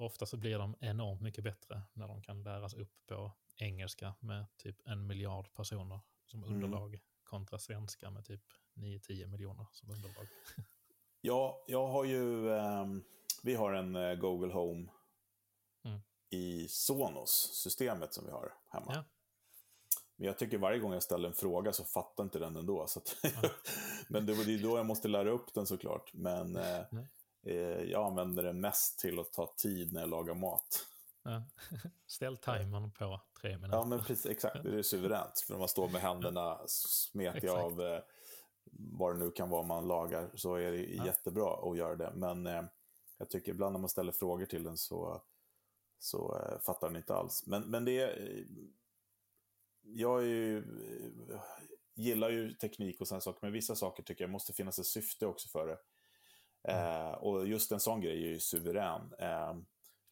Ofta 0.00 0.26
så 0.26 0.36
blir 0.36 0.58
de 0.58 0.74
enormt 0.80 1.20
mycket 1.20 1.44
bättre 1.44 1.82
när 1.92 2.08
de 2.08 2.22
kan 2.22 2.42
läras 2.42 2.74
upp 2.74 3.06
på 3.06 3.32
engelska 3.56 4.14
med 4.20 4.46
typ 4.56 4.76
en 4.84 5.06
miljard 5.06 5.54
personer 5.54 6.00
som 6.26 6.44
mm. 6.44 6.54
underlag 6.54 6.88
mm. 6.88 7.00
kontra 7.24 7.58
svenska 7.58 8.10
med 8.10 8.24
typ 8.24 8.42
9-10 8.74 9.26
miljoner 9.26 9.66
som 9.72 9.90
underlag. 9.90 10.26
ja, 11.20 11.64
jag 11.66 11.86
har 11.86 12.04
ju, 12.04 12.50
eh, 12.50 12.86
vi 13.42 13.54
har 13.54 13.72
en 13.72 13.96
eh, 13.96 14.14
Google 14.14 14.52
Home 14.52 14.88
mm. 15.84 16.00
i 16.30 16.68
Sonos-systemet 16.68 18.14
som 18.14 18.24
vi 18.24 18.30
har 18.30 18.54
hemma. 18.68 18.92
Ja. 18.94 19.04
Men 20.16 20.26
jag 20.26 20.38
tycker 20.38 20.58
varje 20.58 20.78
gång 20.78 20.92
jag 20.92 21.02
ställer 21.02 21.28
en 21.28 21.34
fråga 21.34 21.72
så 21.72 21.84
fattar 21.84 22.24
inte 22.24 22.38
den 22.38 22.56
ändå. 22.56 22.86
Så 22.86 22.98
att, 22.98 23.16
ja. 23.22 23.50
men 24.08 24.26
det, 24.26 24.32
är 24.32 24.62
då 24.62 24.76
jag 24.76 24.86
måste 24.86 25.08
lära 25.08 25.30
upp 25.30 25.54
den 25.54 25.66
såklart. 25.66 26.10
Men 26.14 26.56
eh, 26.56 26.84
jag 27.86 28.06
använder 28.06 28.42
den 28.42 28.60
mest 28.60 28.98
till 28.98 29.18
att 29.18 29.32
ta 29.32 29.54
tid 29.56 29.92
när 29.92 30.00
jag 30.00 30.10
lagar 30.10 30.34
mat. 30.34 30.86
Ja. 31.22 31.42
Ställ 32.06 32.36
timern 32.36 32.92
på 32.92 33.20
tre 33.40 33.56
minuter. 33.56 33.76
Ja, 33.76 33.84
men 33.84 33.98
precis, 33.98 34.26
exakt. 34.26 34.62
Det 34.62 34.78
är 34.78 34.82
suveränt. 34.82 35.40
För 35.40 35.52
när 35.52 35.58
man 35.58 35.68
står 35.68 35.88
med 35.88 36.00
händerna 36.00 36.60
smetiga 36.66 37.52
av 37.52 37.82
eh, 37.82 38.00
vad 38.72 39.14
det 39.14 39.18
nu 39.18 39.30
kan 39.30 39.50
vara 39.50 39.62
man 39.62 39.88
lagar, 39.88 40.30
så 40.34 40.54
är 40.54 40.72
det 40.72 40.84
ja. 40.84 41.06
jättebra 41.06 41.70
att 41.70 41.76
göra 41.76 41.96
det. 41.96 42.12
Men 42.14 42.46
eh, 42.46 42.62
jag 43.18 43.30
tycker 43.30 43.52
ibland 43.52 43.72
när 43.72 43.80
man 43.80 43.88
ställer 43.88 44.12
frågor 44.12 44.46
till 44.46 44.64
den 44.64 44.76
så, 44.76 45.22
så 45.98 46.38
eh, 46.38 46.60
fattar 46.60 46.88
den 46.88 46.96
inte 46.96 47.14
alls. 47.14 47.46
Men, 47.46 47.62
men 47.62 47.84
det 47.84 48.00
är, 48.00 48.44
jag 49.82 50.20
är 50.20 50.26
ju, 50.26 50.58
eh, 51.32 51.40
gillar 51.94 52.30
ju 52.30 52.54
teknik 52.54 53.00
och 53.00 53.08
sådana 53.08 53.20
saker, 53.20 53.38
men 53.42 53.52
vissa 53.52 53.74
saker 53.74 54.02
tycker 54.02 54.24
jag 54.24 54.30
måste 54.30 54.52
finnas 54.52 54.78
ett 54.78 54.86
syfte 54.86 55.26
också 55.26 55.48
för 55.48 55.66
det. 55.66 55.78
Mm. 56.62 57.06
Eh, 57.06 57.12
och 57.12 57.48
just 57.48 57.72
en 57.72 57.80
sån 57.80 58.00
grej 58.00 58.24
är 58.24 58.28
ju 58.28 58.40
suverän. 58.40 59.12
Eh, 59.18 59.56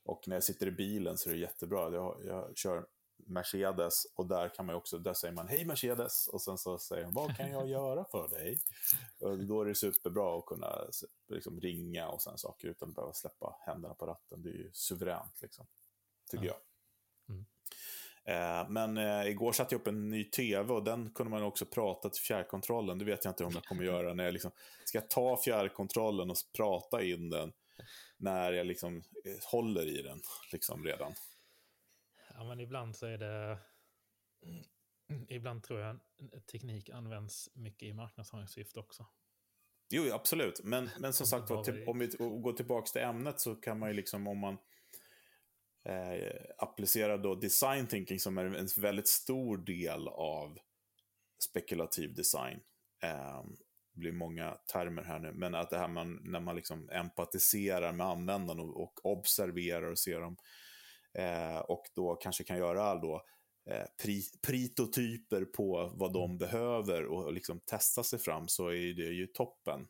och 0.04 0.28
när 0.28 0.36
jag 0.36 0.44
sitter 0.44 0.66
i 0.66 0.70
bilen 0.70 1.18
så 1.18 1.28
är 1.28 1.34
det 1.34 1.40
jättebra. 1.40 1.92
Jag, 1.92 2.20
jag 2.24 2.56
kör 2.56 2.86
Mercedes 3.26 4.04
och 4.14 4.26
där 4.26 4.48
kan 4.48 4.66
man 4.66 4.74
också, 4.74 4.98
där 4.98 5.14
säger 5.14 5.34
man 5.34 5.48
hej 5.48 5.64
Mercedes 5.64 6.28
och 6.28 6.42
sen 6.42 6.58
så 6.58 6.78
säger 6.78 7.04
man 7.04 7.14
vad 7.14 7.36
kan 7.36 7.50
jag 7.50 7.68
göra 7.68 8.04
för 8.04 8.28
dig? 8.28 8.60
Och 9.20 9.38
då 9.38 9.60
är 9.60 9.64
det 9.64 9.74
superbra 9.74 10.38
att 10.38 10.46
kunna 10.46 10.84
liksom, 11.28 11.60
ringa 11.60 12.08
och 12.08 12.22
sen 12.22 12.38
saker 12.38 12.68
utan 12.68 12.88
att 12.88 12.94
behöva 12.94 13.12
släppa 13.12 13.56
händerna 13.60 13.94
på 13.94 14.06
ratten. 14.06 14.42
Det 14.42 14.48
är 14.48 14.54
ju 14.54 14.70
suveränt 14.72 15.42
liksom, 15.42 15.66
tycker 16.30 16.46
ja. 16.46 16.52
jag. 17.26 17.34
Mm. 17.34 17.46
Eh, 18.28 18.68
men 18.68 18.98
eh, 18.98 19.26
igår 19.26 19.52
satte 19.52 19.74
jag 19.74 19.80
upp 19.80 19.86
en 19.86 20.08
ny 20.08 20.24
tv 20.24 20.72
och 20.72 20.84
den 20.84 21.10
kunde 21.10 21.30
man 21.30 21.42
också 21.42 21.66
prata 21.66 22.10
till 22.10 22.22
fjärrkontrollen. 22.22 22.98
Det 22.98 23.04
vet 23.04 23.24
jag 23.24 23.32
inte 23.32 23.44
om 23.44 23.52
jag 23.54 23.64
kommer 23.64 23.84
göra 23.84 24.14
när 24.14 24.24
jag 24.24 24.32
liksom 24.32 24.50
ska 24.84 25.00
ta 25.00 25.36
fjärrkontrollen 25.36 26.30
och 26.30 26.36
prata 26.56 27.02
in 27.02 27.30
den 27.30 27.52
när 28.16 28.52
jag 28.52 28.66
liksom 28.66 28.96
eh, 28.96 29.50
håller 29.52 29.86
i 29.86 30.02
den 30.02 30.20
liksom 30.52 30.84
redan. 30.84 31.12
Ja, 32.34 32.44
men 32.44 32.60
ibland 32.60 32.96
så 32.96 33.06
är 33.06 33.18
det... 33.18 33.58
Ibland 35.28 35.62
tror 35.62 35.80
jag 35.80 36.00
teknik 36.52 36.90
används 36.90 37.50
mycket 37.54 37.88
i 37.88 37.92
marknadsföringssyfte 37.92 38.80
också. 38.80 39.06
Jo, 39.90 40.12
absolut. 40.12 40.60
Men, 40.64 40.90
men 40.98 41.12
som 41.12 41.26
sagt 41.26 41.50
om 41.86 41.98
vi 41.98 42.06
går 42.18 42.52
tillbaka 42.52 42.86
till 42.86 43.02
ämnet 43.02 43.40
så 43.40 43.54
kan 43.54 43.78
man 43.78 43.88
ju 43.88 43.94
liksom 43.94 44.26
om 44.26 44.38
man 44.38 44.58
eh, 45.88 46.32
applicerar 46.58 47.18
då 47.18 47.34
design 47.34 47.86
thinking 47.86 48.20
som 48.20 48.38
är 48.38 48.44
en 48.44 48.68
väldigt 48.76 49.08
stor 49.08 49.56
del 49.56 50.08
av 50.08 50.58
spekulativ 51.48 52.14
design. 52.14 52.60
Eh, 53.02 53.44
det 53.94 54.00
blir 54.00 54.12
många 54.12 54.58
termer 54.72 55.02
här 55.02 55.18
nu, 55.18 55.32
men 55.32 55.54
att 55.54 55.70
det 55.70 55.78
här 55.78 55.88
man, 55.88 56.20
när 56.22 56.40
man 56.40 56.56
liksom 56.56 56.90
empatiserar 56.90 57.92
med 57.92 58.06
användaren 58.06 58.60
och, 58.60 58.82
och 58.82 59.06
observerar 59.06 59.90
och 59.90 59.98
ser 59.98 60.20
dem 60.20 60.36
Eh, 61.18 61.58
och 61.58 61.82
då 61.94 62.14
kanske 62.14 62.44
kan 62.44 62.58
göra 62.58 62.94
då, 62.94 63.24
eh, 63.70 63.86
pri, 64.02 64.22
pritotyper 64.46 65.44
på 65.44 65.92
vad 65.94 66.12
de 66.12 66.24
mm. 66.24 66.38
behöver 66.38 67.04
och 67.04 67.32
liksom 67.32 67.60
testa 67.60 68.04
sig 68.04 68.18
fram 68.18 68.48
så 68.48 68.68
är 68.68 68.94
det 68.94 69.02
ju 69.02 69.26
toppen. 69.26 69.88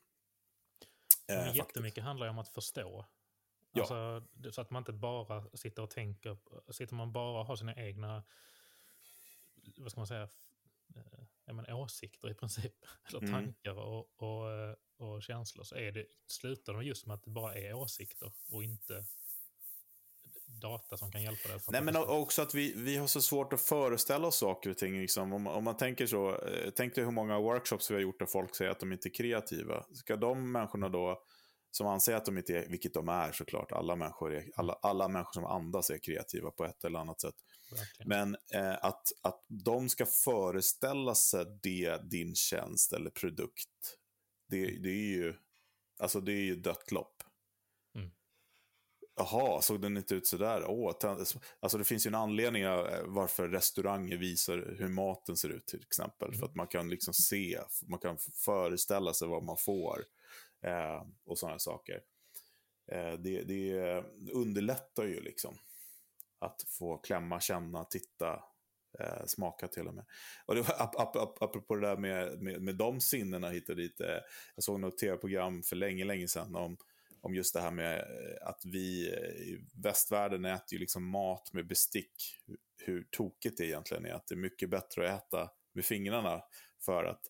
Eh, 1.33 1.57
jättemycket 1.57 2.05
handlar 2.05 2.27
ju 2.27 2.31
om 2.31 2.39
att 2.39 2.49
förstå. 2.49 3.07
Ja. 3.73 3.81
Alltså, 3.81 4.23
så 4.51 4.61
att 4.61 4.71
man 4.71 4.81
inte 4.81 4.93
bara 4.93 5.57
sitter 5.57 5.83
och 5.83 5.91
tänker, 5.91 6.37
sitter 6.73 6.95
man 6.95 7.13
bara 7.13 7.41
och 7.41 7.47
har 7.47 7.57
sina 7.57 7.75
egna, 7.75 8.25
vad 9.77 9.91
ska 9.91 10.01
man 10.01 10.07
säga, 10.07 10.29
eh, 10.95 11.55
men, 11.55 11.73
åsikter 11.73 12.31
i 12.31 12.35
princip, 12.35 12.75
eller 13.09 13.19
mm. 13.19 13.33
tankar 13.33 13.75
och, 13.75 14.23
och, 14.23 14.53
eh, 14.53 14.75
och 14.97 15.23
känslor, 15.23 15.65
så 15.65 15.75
är 15.75 15.93
det, 15.93 16.07
slutar 16.27 16.73
de 16.73 16.85
just 16.85 17.07
med 17.07 17.15
att 17.15 17.23
det 17.23 17.31
bara 17.31 17.55
är 17.55 17.75
åsikter 17.75 18.33
och 18.49 18.65
inte 18.65 19.05
data 20.61 20.97
som 20.97 21.13
kan 21.13 21.23
hjälpa 21.23 21.49
dig. 21.49 21.61
Nej, 21.71 21.83
men 21.83 21.97
också 21.97 22.43
att 22.43 22.55
vi, 22.55 22.73
vi 22.77 22.97
har 22.97 23.07
så 23.07 23.21
svårt 23.21 23.53
att 23.53 23.61
föreställa 23.61 24.27
oss 24.29 24.37
saker 24.37 24.71
och 24.71 24.77
ting. 24.77 25.01
Liksom. 25.01 25.33
Om, 25.33 25.47
om 25.47 25.65
man 25.65 25.77
tänker 25.77 26.07
så, 26.07 26.31
eh, 26.31 26.71
tänk 26.77 26.95
dig 26.95 27.05
hur 27.05 27.11
många 27.11 27.39
workshops 27.39 27.91
vi 27.91 27.95
har 27.95 28.01
gjort 28.01 28.19
där 28.19 28.27
folk 28.27 28.55
säger 28.55 28.71
att 28.71 28.81
de 28.81 28.93
inte 28.93 29.09
är 29.09 29.15
kreativa. 29.15 29.85
Ska 29.93 30.17
de 30.17 30.53
människorna 30.53 30.89
då, 30.89 31.23
som 31.71 31.87
anser 31.87 32.15
att 32.15 32.25
de 32.25 32.39
inte 32.39 32.59
är, 32.59 32.69
vilket 32.69 32.95
de 32.95 33.09
är 33.09 33.33
såklart, 33.33 33.73
alla 33.73 33.97
människor, 33.97 34.35
är, 34.35 34.51
alla, 34.57 34.73
alla 34.73 35.09
människor 35.09 35.33
som 35.33 35.45
andas 35.45 35.91
är 35.91 35.99
kreativa 35.99 36.51
på 36.51 36.65
ett 36.65 36.85
eller 36.85 36.99
annat 36.99 37.21
sätt. 37.21 37.35
Verkligen. 37.71 38.09
Men 38.09 38.37
eh, 38.55 38.85
att, 38.85 39.03
att 39.23 39.45
de 39.49 39.89
ska 39.89 40.07
föreställa 40.07 41.15
sig 41.15 41.45
det, 41.63 42.11
din 42.11 42.35
tjänst 42.35 42.93
eller 42.93 43.11
produkt, 43.11 43.97
det, 44.49 44.67
det 44.83 44.89
är 44.89 45.17
ju 45.17 45.35
alltså 45.99 46.21
det 46.21 46.33
är 46.33 46.45
ju 46.45 46.57
dött 46.57 46.93
lopp. 46.93 47.23
Jaha, 49.19 49.63
såg 49.63 49.81
den 49.81 49.97
inte 49.97 50.15
ut 50.15 50.27
sådär? 50.27 50.65
Åh, 50.67 50.95
alltså 51.61 51.79
det 51.79 51.85
finns 51.85 52.07
ju 52.07 52.09
en 52.09 52.15
anledning 52.15 52.63
eh, 52.63 53.03
varför 53.05 53.49
restauranger 53.49 54.17
visar 54.17 54.77
hur 54.79 54.89
maten 54.89 55.37
ser 55.37 55.49
ut 55.49 55.67
till 55.67 55.83
exempel. 55.83 56.29
Mm. 56.29 56.39
För 56.39 56.47
att 56.47 56.55
man 56.55 56.67
kan 56.67 56.91
liksom 56.91 57.15
se, 57.15 57.61
man 57.89 57.99
kan 57.99 58.19
föreställa 58.45 59.15
sig 59.15 59.29
vad 59.29 59.45
man 59.45 59.57
får. 59.57 60.05
Eh, 60.63 61.03
och 61.25 61.39
sådana 61.39 61.59
saker. 61.59 62.03
Eh, 62.93 63.13
det, 63.13 63.43
det 63.43 64.05
underlättar 64.33 65.05
ju 65.05 65.21
liksom. 65.21 65.59
Att 66.39 66.63
få 66.69 66.99
klämma, 66.99 67.41
känna, 67.41 67.85
titta, 67.85 68.45
eh, 69.01 69.25
smaka 69.27 69.69
till 69.69 69.89
och 69.89 69.95
med. 69.95 70.05
Och 70.47 70.55
det 70.55 70.63
var, 70.63 70.83
ap, 70.83 70.97
ap, 70.97 71.17
ap, 71.17 71.43
apropå 71.43 71.75
det 71.75 71.87
där 71.87 71.97
med, 71.97 72.43
med, 72.43 72.63
med 72.63 72.77
de 72.77 73.01
sinnena 73.01 73.49
hit 73.49 73.69
och 73.69 73.77
dit. 73.77 74.01
Eh, 74.01 74.19
jag 74.55 74.65
såg 74.65 74.81
något 74.81 74.99
tv-program 74.99 75.63
för 75.63 75.77
länge, 75.77 76.05
länge 76.05 76.29
sedan 76.29 76.57
om 76.57 76.77
om 77.21 77.35
just 77.35 77.55
det 77.55 77.61
här 77.61 77.71
med 77.71 77.99
eh, 77.99 78.49
att 78.49 78.61
vi 78.65 79.09
eh, 79.13 79.31
i 79.31 79.65
västvärlden 79.83 80.45
äter 80.45 80.73
ju 80.73 80.79
liksom 80.79 81.11
mat 81.11 81.53
med 81.53 81.67
bestick. 81.67 82.37
Hur 82.77 83.09
tokigt 83.11 83.59
det 83.59 83.67
egentligen 83.67 84.07
är. 84.07 84.13
Att 84.13 84.27
det 84.27 84.35
är 84.35 84.37
mycket 84.37 84.71
bättre 84.71 85.13
att 85.13 85.23
äta 85.23 85.51
med 85.73 85.85
fingrarna 85.85 86.43
för 86.85 87.05
att, 87.05 87.21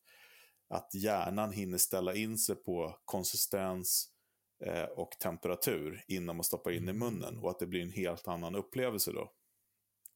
att 0.68 0.94
hjärnan 0.94 1.52
hinner 1.52 1.78
ställa 1.78 2.14
in 2.14 2.38
sig 2.38 2.56
på 2.56 2.98
konsistens 3.04 4.10
eh, 4.64 4.84
och 4.84 5.10
temperatur 5.10 6.04
innan 6.08 6.36
man 6.36 6.44
stoppar 6.44 6.70
in 6.70 6.88
i 6.88 6.90
mm. 6.90 6.98
munnen. 6.98 7.38
Och 7.38 7.50
att 7.50 7.58
det 7.58 7.66
blir 7.66 7.82
en 7.82 7.92
helt 7.92 8.28
annan 8.28 8.54
upplevelse 8.54 9.12
då. 9.12 9.32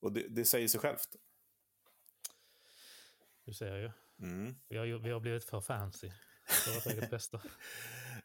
Och 0.00 0.12
det, 0.12 0.28
det 0.28 0.44
säger 0.44 0.68
sig 0.68 0.80
självt. 0.80 1.16
Du 3.44 3.52
ser 3.52 3.76
ju. 3.76 3.90
Mm. 4.22 4.54
Vi, 4.68 4.76
har, 4.76 4.86
vi 4.98 5.10
har 5.10 5.20
blivit 5.20 5.44
för 5.44 5.60
fancy. 5.60 6.10
Det 6.66 6.74
var 6.74 6.80
säkert 6.80 7.10
bästa. 7.10 7.40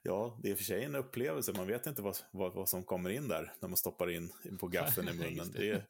Ja, 0.02 0.40
det 0.44 0.52
är 0.52 0.56
för 0.56 0.64
sig 0.64 0.84
en 0.84 0.96
upplevelse. 0.96 1.54
Man 1.54 1.68
vet 1.68 1.88
inte 1.88 2.02
vad, 2.02 2.18
vad, 2.32 2.54
vad 2.54 2.70
som 2.70 2.84
kommer 2.84 3.10
in 3.10 3.28
där 3.28 3.54
när 3.60 3.70
man 3.70 3.78
stoppar 3.78 4.10
in 4.10 4.32
på 4.60 4.68
gaffeln 4.68 5.10
i 5.10 5.14
munnen. 5.18 5.52
det, 5.52 5.70
är, 5.70 5.86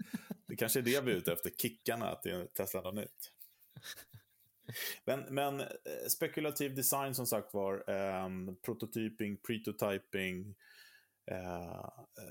det 0.46 0.56
kanske 0.56 0.80
är 0.80 0.84
det 0.84 1.02
vi 1.02 1.12
är 1.12 1.16
ute 1.16 1.34
efter, 1.34 1.50
kickarna, 1.50 2.10
att 2.10 2.26
testa 2.54 2.82
något 2.82 2.96
nytt. 2.96 3.32
Men, 5.06 5.20
men 5.20 5.60
eh, 5.62 5.68
spekulativ 6.10 6.76
design 6.76 7.16
som 7.16 7.28
sagt 7.28 7.54
var, 7.54 7.84
eh, 7.88 8.30
prototyping, 8.66 9.38
pretotyping, 9.38 10.56
eh, 11.32 11.90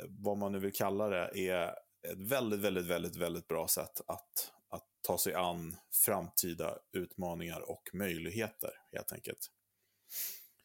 vad 0.08 0.38
man 0.38 0.52
nu 0.52 0.58
vill 0.58 0.72
kalla 0.72 1.08
det, 1.08 1.48
är 1.48 1.68
ett 2.12 2.30
väldigt, 2.30 2.60
väldigt, 2.60 2.86
väldigt, 2.86 3.16
väldigt 3.16 3.48
bra 3.48 3.68
sätt 3.68 4.00
att, 4.06 4.52
att 4.68 4.86
ta 5.02 5.18
sig 5.18 5.34
an 5.34 5.76
framtida 6.04 6.78
utmaningar 6.92 7.70
och 7.70 7.90
möjligheter, 7.92 8.70
helt 8.92 9.12
enkelt. 9.12 9.50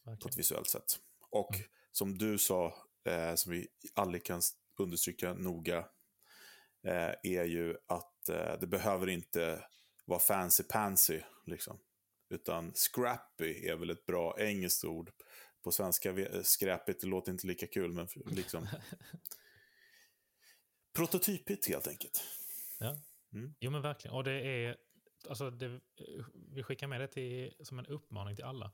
Okay. 0.03 0.17
På 0.17 0.29
ett 0.29 0.37
visuellt 0.37 0.69
sätt. 0.69 0.99
Och 1.29 1.55
mm. 1.55 1.67
som 1.91 2.17
du 2.17 2.37
sa, 2.37 2.75
eh, 3.05 3.35
som 3.35 3.51
vi 3.51 3.67
aldrig 3.93 4.25
kan 4.25 4.41
understryka 4.77 5.33
noga, 5.33 5.77
eh, 6.83 7.13
är 7.23 7.43
ju 7.43 7.77
att 7.87 8.29
eh, 8.29 8.59
det 8.59 8.67
behöver 8.67 9.09
inte 9.09 9.63
vara 10.11 10.19
fancy-pansy. 10.19 11.21
Liksom. 11.45 11.79
Utan 12.29 12.73
scrappy 12.73 13.67
är 13.67 13.75
väl 13.75 13.89
ett 13.89 14.05
bra 14.05 14.35
engelskt 14.39 14.85
ord. 14.85 15.11
På 15.63 15.71
svenska, 15.71 16.15
skräpigt, 16.43 17.01
det 17.01 17.07
låter 17.07 17.31
inte 17.31 17.47
lika 17.47 17.67
kul, 17.67 17.91
men 17.91 18.07
liksom... 18.25 18.67
prototypigt 20.93 21.67
helt 21.67 21.87
enkelt. 21.87 22.23
Ja, 22.79 23.01
mm. 23.33 23.53
jo 23.59 23.71
men 23.71 23.81
verkligen. 23.81 24.15
Och 24.15 24.23
det 24.23 24.31
är, 24.31 24.77
alltså 25.29 25.49
det, 25.49 25.79
vi 26.33 26.63
skickar 26.63 26.87
med 26.87 27.01
det 27.01 27.07
till, 27.07 27.53
som 27.63 27.79
en 27.79 27.85
uppmaning 27.85 28.35
till 28.35 28.45
alla 28.45 28.71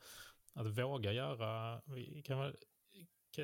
att 0.53 0.67
våga 0.67 1.11
göra, 1.11 1.81
kan, 2.23 2.55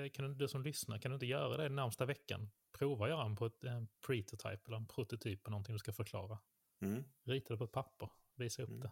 kan 0.09 0.37
du 0.37 0.47
som 0.47 0.63
lyssnar, 0.63 0.97
kan 0.97 1.11
du 1.11 1.15
inte 1.15 1.25
göra 1.25 1.57
det 1.57 1.69
närmsta 1.69 2.05
veckan? 2.05 2.49
Prova 2.71 3.05
att 3.05 3.11
göra 3.11 3.25
en, 3.25 3.33
ett, 3.33 3.63
en 3.63 3.87
prototype 4.05 4.61
eller 4.67 4.77
en 4.77 4.87
prototyp 4.87 5.43
på 5.43 5.51
någonting 5.51 5.75
du 5.75 5.79
ska 5.79 5.93
förklara. 5.93 6.39
Mm. 6.83 7.03
Rita 7.23 7.53
det 7.53 7.57
på 7.57 7.63
ett 7.63 7.71
papper, 7.71 8.09
visa 8.35 8.63
upp 8.63 8.69
mm. 8.69 8.79
det. 8.79 8.91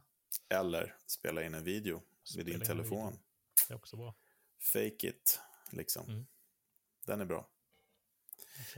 Eller 0.55 0.95
spela 1.07 1.43
in 1.43 1.53
en 1.53 1.63
video 1.63 2.01
spela 2.23 2.43
med 2.43 2.53
din 2.53 2.67
telefon. 2.67 3.19
Det 3.67 3.73
är 3.73 3.77
också 3.77 3.97
bra. 3.97 4.15
Fake 4.73 5.07
it, 5.07 5.39
liksom. 5.71 6.09
Mm. 6.09 6.25
Den 7.05 7.21
är 7.21 7.25
bra. 7.25 7.49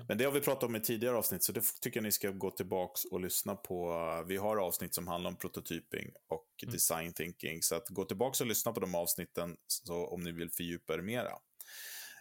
Men 0.07 0.17
det 0.17 0.25
har 0.25 0.31
vi 0.31 0.41
pratat 0.41 0.63
om 0.63 0.75
i 0.75 0.79
tidigare 0.79 1.15
avsnitt, 1.15 1.43
så 1.43 1.51
det 1.51 1.61
tycker 1.81 1.97
jag 1.97 2.03
ni 2.03 2.11
ska 2.11 2.31
gå 2.31 2.51
tillbaka 2.51 2.99
och 3.11 3.21
lyssna 3.21 3.55
på. 3.55 3.93
Vi 4.27 4.37
har 4.37 4.57
avsnitt 4.57 4.95
som 4.95 5.07
handlar 5.07 5.29
om 5.29 5.37
prototyping 5.37 6.11
och 6.27 6.49
mm. 6.63 6.73
design 6.73 7.13
thinking, 7.13 7.61
så 7.61 7.75
att 7.75 7.89
gå 7.89 8.05
tillbaka 8.05 8.43
och 8.43 8.47
lyssna 8.47 8.71
på 8.71 8.79
de 8.79 8.95
avsnitten 8.95 9.57
så, 9.67 10.07
om 10.07 10.23
ni 10.23 10.31
vill 10.31 10.49
fördjupa 10.49 10.93
er 10.93 11.01
mera. 11.01 11.31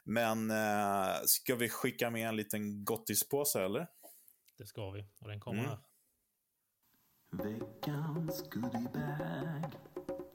Men 0.05 0.51
eh, 0.51 1.23
ska 1.25 1.55
vi 1.57 1.69
skicka 1.69 2.11
med 2.11 2.29
en 2.29 2.37
liten 2.37 2.85
gottispåse, 2.85 3.63
eller? 3.63 3.87
Det 4.59 4.67
ska 4.67 4.91
vi, 4.91 5.07
och 5.21 5.29
den 5.29 5.41
kommer 5.41 5.59
mm. 5.59 5.71
här. 5.71 5.79
Veckans 7.33 8.51
goodiebag. 8.51 9.73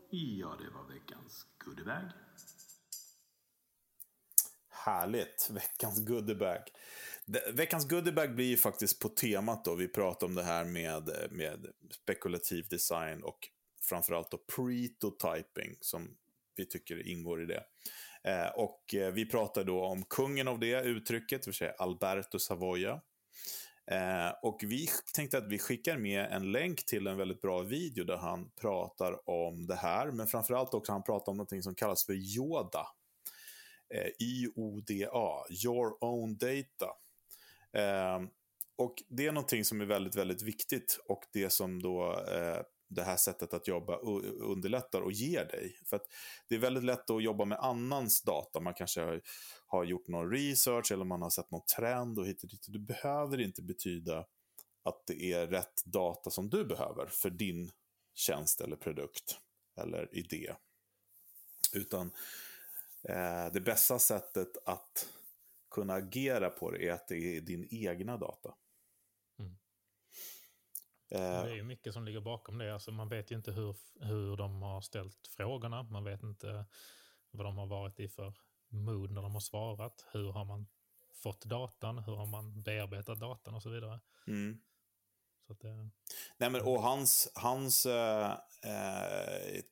Ja, 0.10 0.58
det 0.60 0.70
var 0.70 0.94
veckans 0.94 1.46
goodiebag. 1.58 2.04
Härligt, 4.70 5.50
veckans 5.54 6.06
goodiebag. 6.06 6.62
Veckans 7.54 7.90
goodiebag 7.90 8.36
blir 8.36 8.46
ju 8.46 8.58
faktiskt 8.58 9.00
på 9.00 9.10
temat 9.10 9.66
då. 9.66 9.76
Vi 9.76 9.88
pratar 9.88 10.28
om 10.28 10.36
det 10.36 10.44
här 10.44 10.66
med, 10.66 11.10
med 11.32 11.68
spekulativ 11.92 12.68
design 12.70 13.24
och 13.24 13.40
framförallt 13.90 14.32
då 14.32 14.38
pretotyping 14.56 15.78
som 15.82 16.18
vi 16.56 16.66
tycker 16.66 17.08
ingår 17.08 17.44
i 17.44 17.46
det. 17.46 17.64
Eh, 18.24 18.50
och 18.56 18.96
eh, 18.96 19.14
vi 19.14 19.30
pratar 19.30 19.64
då 19.64 19.84
om 19.84 20.04
kungen 20.04 20.48
av 20.48 20.60
det 20.60 20.82
uttrycket, 20.82 21.42
det 21.44 21.48
vill 21.48 21.56
säga 21.56 21.74
Alberto 21.78 22.40
Savoia. 22.40 23.02
Eh, 23.92 24.30
och 24.42 24.60
vi 24.64 24.88
tänkte 25.14 25.38
att 25.38 25.48
vi 25.48 25.60
skickar 25.60 25.98
med 25.98 26.32
en 26.32 26.52
länk 26.52 26.86
till 26.86 27.08
en 27.08 27.18
väldigt 27.18 27.42
bra 27.42 27.62
video 27.62 28.04
där 28.04 28.18
han 28.18 28.50
pratar 28.62 29.30
om 29.30 29.68
det 29.68 29.76
här, 29.76 30.12
men 30.12 30.28
framförallt 30.28 30.74
också 30.74 30.92
han 30.92 31.04
pratar 31.04 31.32
om 31.32 31.38
något 31.38 31.64
som 31.64 31.76
kallas 31.76 32.06
för 32.06 32.14
Yoda. 32.14 32.88
Eh, 33.94 34.10
YODA, 34.20 35.46
Your 35.66 36.04
Own 36.04 36.38
Data. 36.38 36.94
Eh, 37.74 38.28
och 38.76 38.96
det 39.08 39.28
är 39.28 39.32
någonting 39.32 39.66
som 39.66 39.82
är 39.82 39.86
väldigt, 39.86 40.16
väldigt 40.16 40.42
viktigt 40.42 41.00
och 41.08 41.24
det 41.34 41.50
som 41.50 41.82
då 41.82 42.14
eh, 42.14 42.62
det 42.88 43.04
här 43.04 43.18
sättet 43.18 43.54
att 43.54 43.68
jobba 43.68 43.98
underlättar 43.98 45.02
och 45.02 45.12
ger 45.12 45.46
dig. 45.46 45.80
För 45.86 46.02
det 46.50 46.56
är 46.56 46.60
väldigt 46.60 46.84
lätt 46.84 47.10
att 47.10 47.24
jobba 47.24 47.46
med 47.46 47.60
annans 47.60 48.22
data. 48.22 48.60
Man 48.60 48.74
kanske 48.74 49.02
har, 49.02 49.22
har 49.66 49.84
gjort 49.84 50.08
någon 50.08 50.32
research 50.32 50.92
eller 50.92 51.06
man 51.06 51.22
har 51.22 51.30
sett 51.30 51.52
någon 51.52 51.66
trend 51.78 52.20
och 52.20 52.28
hit 52.28 52.44
och 52.44 52.50
dit. 52.50 52.66
Det 52.68 52.80
behöver 52.80 53.42
inte 53.42 53.62
betyda 53.62 54.26
att 54.84 55.08
det 55.08 55.34
är 55.34 55.48
rätt 55.48 55.86
data 55.86 56.30
som 56.30 56.50
du 56.50 56.66
behöver 56.66 57.08
för 57.08 57.30
din 57.30 57.72
tjänst 58.14 58.62
eller 58.62 58.76
produkt 58.76 59.40
eller 59.82 60.16
idé. 60.16 60.54
Utan 61.74 62.12
eh, 63.04 63.52
det 63.54 63.62
bästa 63.62 64.00
sättet 64.00 64.58
att 64.66 65.08
kunna 65.72 65.94
agera 65.94 66.50
på 66.50 66.72
det 66.72 66.88
är 66.88 66.92
att 66.92 67.08
det 67.08 67.38
är 67.38 67.42
din 67.42 67.68
egna 67.72 68.18
data. 68.18 68.54
Eh, 71.10 71.44
det 71.44 71.52
är 71.52 71.56
ju 71.56 71.64
mycket 71.64 71.94
som 71.94 72.06
ligger 72.06 72.22
bakom 72.22 72.58
det. 72.58 72.74
Alltså 72.74 72.92
man 72.92 73.10
vet 73.10 73.32
ju 73.32 73.36
inte 73.36 73.52
hur, 73.52 73.76
hur 74.00 74.38
de 74.38 74.62
har 74.62 74.82
ställt 74.82 75.28
frågorna. 75.28 75.84
Man 75.84 76.04
vet 76.04 76.24
inte 76.24 76.66
vad 77.32 77.46
de 77.46 77.58
har 77.58 77.68
varit 77.68 78.00
i 78.00 78.08
för 78.08 78.34
mood 78.70 79.12
när 79.12 79.22
de 79.22 79.34
har 79.34 79.40
svarat. 79.40 80.06
Hur 80.12 80.32
har 80.32 80.46
man 80.46 80.68
fått 81.14 81.46
datan? 81.46 81.98
Hur 81.98 82.16
har 82.16 82.26
man 82.26 82.62
bearbetat 82.62 83.20
datan 83.20 83.56
och 83.56 83.64
så 83.64 83.70
vidare. 83.70 84.00
Mm. 84.28 84.62
Så 85.48 85.54
att 85.54 85.60
det... 85.60 85.90
Nej, 86.38 86.50
men, 86.50 86.62
och 86.62 86.82
hans, 86.82 87.32
hans 87.36 87.86
äh, 87.86 88.34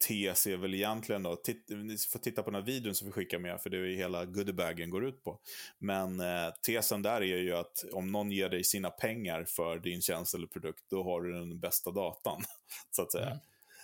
tes 0.07 0.47
är 0.47 0.57
väl 0.57 0.73
egentligen 0.73 1.23
då, 1.23 1.35
titt, 1.35 1.65
ni 1.69 1.97
får 1.97 2.19
titta 2.19 2.43
på 2.43 2.51
den 2.51 2.61
här 2.61 2.65
videon 2.65 2.95
som 2.95 3.07
vi 3.07 3.11
skickar 3.11 3.39
med, 3.39 3.61
för 3.61 3.69
det 3.69 3.77
är 3.77 3.81
ju 3.81 3.95
hela 3.95 4.25
goodiebagen 4.25 4.89
går 4.89 5.05
ut 5.05 5.23
på. 5.23 5.39
Men 5.77 6.19
äh, 6.19 6.49
tesen 6.65 7.01
där 7.01 7.21
är 7.21 7.37
ju 7.37 7.55
att 7.55 7.85
om 7.93 8.11
någon 8.11 8.31
ger 8.31 8.49
dig 8.49 8.63
sina 8.63 8.89
pengar 8.89 9.43
för 9.43 9.79
din 9.79 10.01
tjänst 10.01 10.33
eller 10.33 10.47
produkt, 10.47 10.83
då 10.89 11.03
har 11.03 11.21
du 11.21 11.33
den 11.33 11.59
bästa 11.59 11.91
datan, 11.91 12.43
så 12.91 13.01
att 13.01 13.11
säga. 13.11 13.39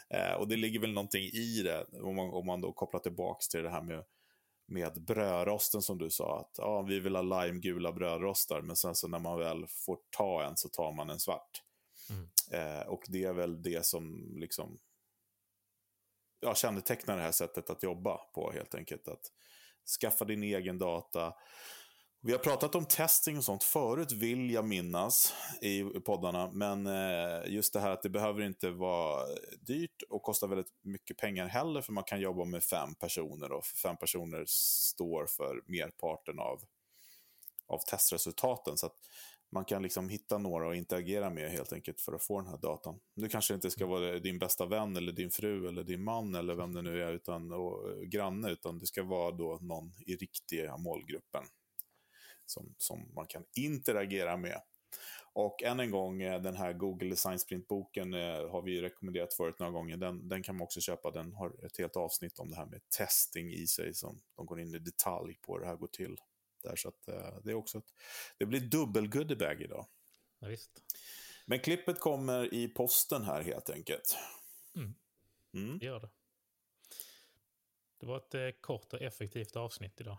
Mm. 0.09 0.39
och 0.39 0.47
det 0.47 0.57
ligger 0.57 0.79
väl 0.79 0.93
någonting 0.93 1.23
i 1.23 1.61
det, 1.63 1.85
om 2.01 2.15
man, 2.15 2.29
om 2.29 2.45
man 2.45 2.61
då 2.61 2.73
kopplar 2.73 2.99
tillbaka 2.99 3.39
till 3.51 3.63
det 3.63 3.69
här 3.69 3.81
med 3.81 4.03
med 4.71 5.03
brödrosten 5.03 5.81
som 5.81 5.97
du 5.97 6.09
sa. 6.09 6.39
Att 6.39 6.55
ja, 6.57 6.81
vi 6.81 6.99
vill 6.99 7.15
ha 7.15 7.21
limegula 7.21 7.91
brödrostar, 7.91 8.61
men 8.61 8.75
sen 8.75 8.95
så 8.95 9.07
när 9.07 9.19
man 9.19 9.39
väl 9.39 9.67
får 9.67 9.97
ta 10.17 10.43
en 10.43 10.57
så 10.57 10.69
tar 10.69 10.91
man 10.91 11.09
en 11.09 11.19
svart. 11.19 11.61
Mm. 12.09 12.29
Eh, 12.51 12.87
och 12.87 13.03
det 13.07 13.23
är 13.23 13.33
väl 13.33 13.61
det 13.61 13.85
som 13.85 14.33
liksom 14.35 14.79
ja, 16.39 16.55
kännetecknar 16.55 17.17
det 17.17 17.23
här 17.23 17.31
sättet 17.31 17.69
att 17.69 17.83
jobba 17.83 18.17
på 18.17 18.51
helt 18.51 18.75
enkelt. 18.75 19.07
Att 19.07 19.31
skaffa 20.01 20.25
din 20.25 20.43
egen 20.43 20.77
data. 20.77 21.33
Vi 22.23 22.31
har 22.31 22.39
pratat 22.39 22.75
om 22.75 22.85
testing 22.85 23.37
och 23.37 23.43
sånt 23.43 23.63
förut, 23.63 24.11
vill 24.11 24.51
jag 24.51 24.65
minnas, 24.65 25.33
i 25.61 25.83
poddarna. 25.83 26.51
Men 26.51 26.87
eh, 26.87 27.53
just 27.53 27.73
det 27.73 27.79
här 27.79 27.89
att 27.89 28.01
det 28.01 28.09
behöver 28.09 28.41
inte 28.41 28.69
vara 28.69 29.25
dyrt 29.61 30.03
och 30.09 30.23
kosta 30.23 30.47
väldigt 30.47 30.73
mycket 30.81 31.17
pengar 31.17 31.47
heller, 31.47 31.81
för 31.81 31.93
man 31.93 32.03
kan 32.03 32.21
jobba 32.21 32.45
med 32.45 32.63
fem 32.63 32.95
personer 32.95 33.51
och 33.51 33.65
fem 33.65 33.97
personer 33.97 34.43
står 34.47 35.25
för 35.25 35.61
merparten 35.65 36.39
av, 36.39 36.63
av 37.67 37.79
testresultaten. 37.89 38.77
Så 38.77 38.89
man 39.51 39.65
kan 39.65 39.81
liksom 39.81 40.09
hitta 40.09 40.37
några 40.37 40.69
att 40.69 40.75
interagera 40.75 41.29
med 41.29 41.51
helt 41.51 41.73
enkelt 41.73 42.01
för 42.01 42.13
att 42.13 42.23
få 42.23 42.39
den 42.39 42.49
här 42.49 42.57
datan. 42.57 42.99
Du 43.15 43.29
kanske 43.29 43.53
inte 43.53 43.71
ska 43.71 43.85
vara 43.85 44.19
din 44.19 44.39
bästa 44.39 44.65
vän 44.65 44.97
eller 44.97 45.11
din 45.11 45.31
fru 45.31 45.67
eller 45.67 45.83
din 45.83 46.03
man 46.03 46.35
eller 46.35 46.55
vem 46.55 46.73
det 46.73 46.81
nu 46.81 47.03
är, 47.03 47.13
utan, 47.13 47.51
och, 47.51 48.01
granne, 48.01 48.51
utan 48.51 48.79
det 48.79 48.85
ska 48.85 49.03
vara 49.03 49.31
då 49.31 49.59
någon 49.61 49.93
i 50.05 50.15
riktiga 50.15 50.77
målgruppen 50.77 51.43
som, 52.45 52.75
som 52.77 53.11
man 53.15 53.27
kan 53.27 53.43
interagera 53.55 54.37
med. 54.37 54.61
Och 55.33 55.63
än 55.63 55.79
en 55.79 55.91
gång, 55.91 56.21
eh, 56.21 56.41
den 56.41 56.55
här 56.55 56.73
Google 56.73 57.09
Design 57.09 57.39
Sprint-boken 57.39 58.13
eh, 58.13 58.51
har 58.51 58.61
vi 58.61 58.81
rekommenderat 58.81 59.33
förut 59.33 59.59
några 59.59 59.71
gånger. 59.71 59.97
Den, 59.97 60.27
den 60.27 60.43
kan 60.43 60.55
man 60.55 60.63
också 60.63 60.81
köpa. 60.81 61.11
Den 61.11 61.33
har 61.33 61.65
ett 61.65 61.77
helt 61.77 61.95
avsnitt 61.95 62.39
om 62.39 62.49
det 62.49 62.55
här 62.55 62.65
med 62.65 62.81
testing 62.97 63.53
i 63.53 63.67
sig. 63.67 63.93
Som 63.93 64.21
de 64.35 64.45
går 64.45 64.59
in 64.59 64.75
i 64.75 64.79
detalj 64.79 65.37
på 65.41 65.53
hur 65.53 65.59
det 65.59 65.67
här 65.67 65.75
går 65.75 65.87
till. 65.87 66.17
Där, 66.63 66.75
så 66.75 66.87
att, 66.87 67.07
uh, 67.09 67.43
det, 67.43 67.51
är 67.51 67.55
också 67.55 67.77
ett, 67.77 67.93
det 68.37 68.45
blir 68.45 68.59
dubbel 68.59 69.07
goodiebag 69.07 69.61
idag. 69.61 69.87
Ja, 70.39 70.47
visst. 70.47 70.71
Men 71.45 71.59
klippet 71.59 71.99
kommer 71.99 72.53
i 72.53 72.67
posten 72.67 73.23
här 73.23 73.41
helt 73.41 73.69
enkelt. 73.69 74.17
Mm. 74.75 74.95
Mm. 75.53 75.79
Det 75.79 75.85
gör 75.85 75.99
det. 75.99 76.09
Det 77.99 78.05
var 78.05 78.17
ett 78.17 78.33
eh, 78.33 78.49
kort 78.61 78.93
och 78.93 79.01
effektivt 79.01 79.55
avsnitt 79.55 80.01
idag. 80.01 80.17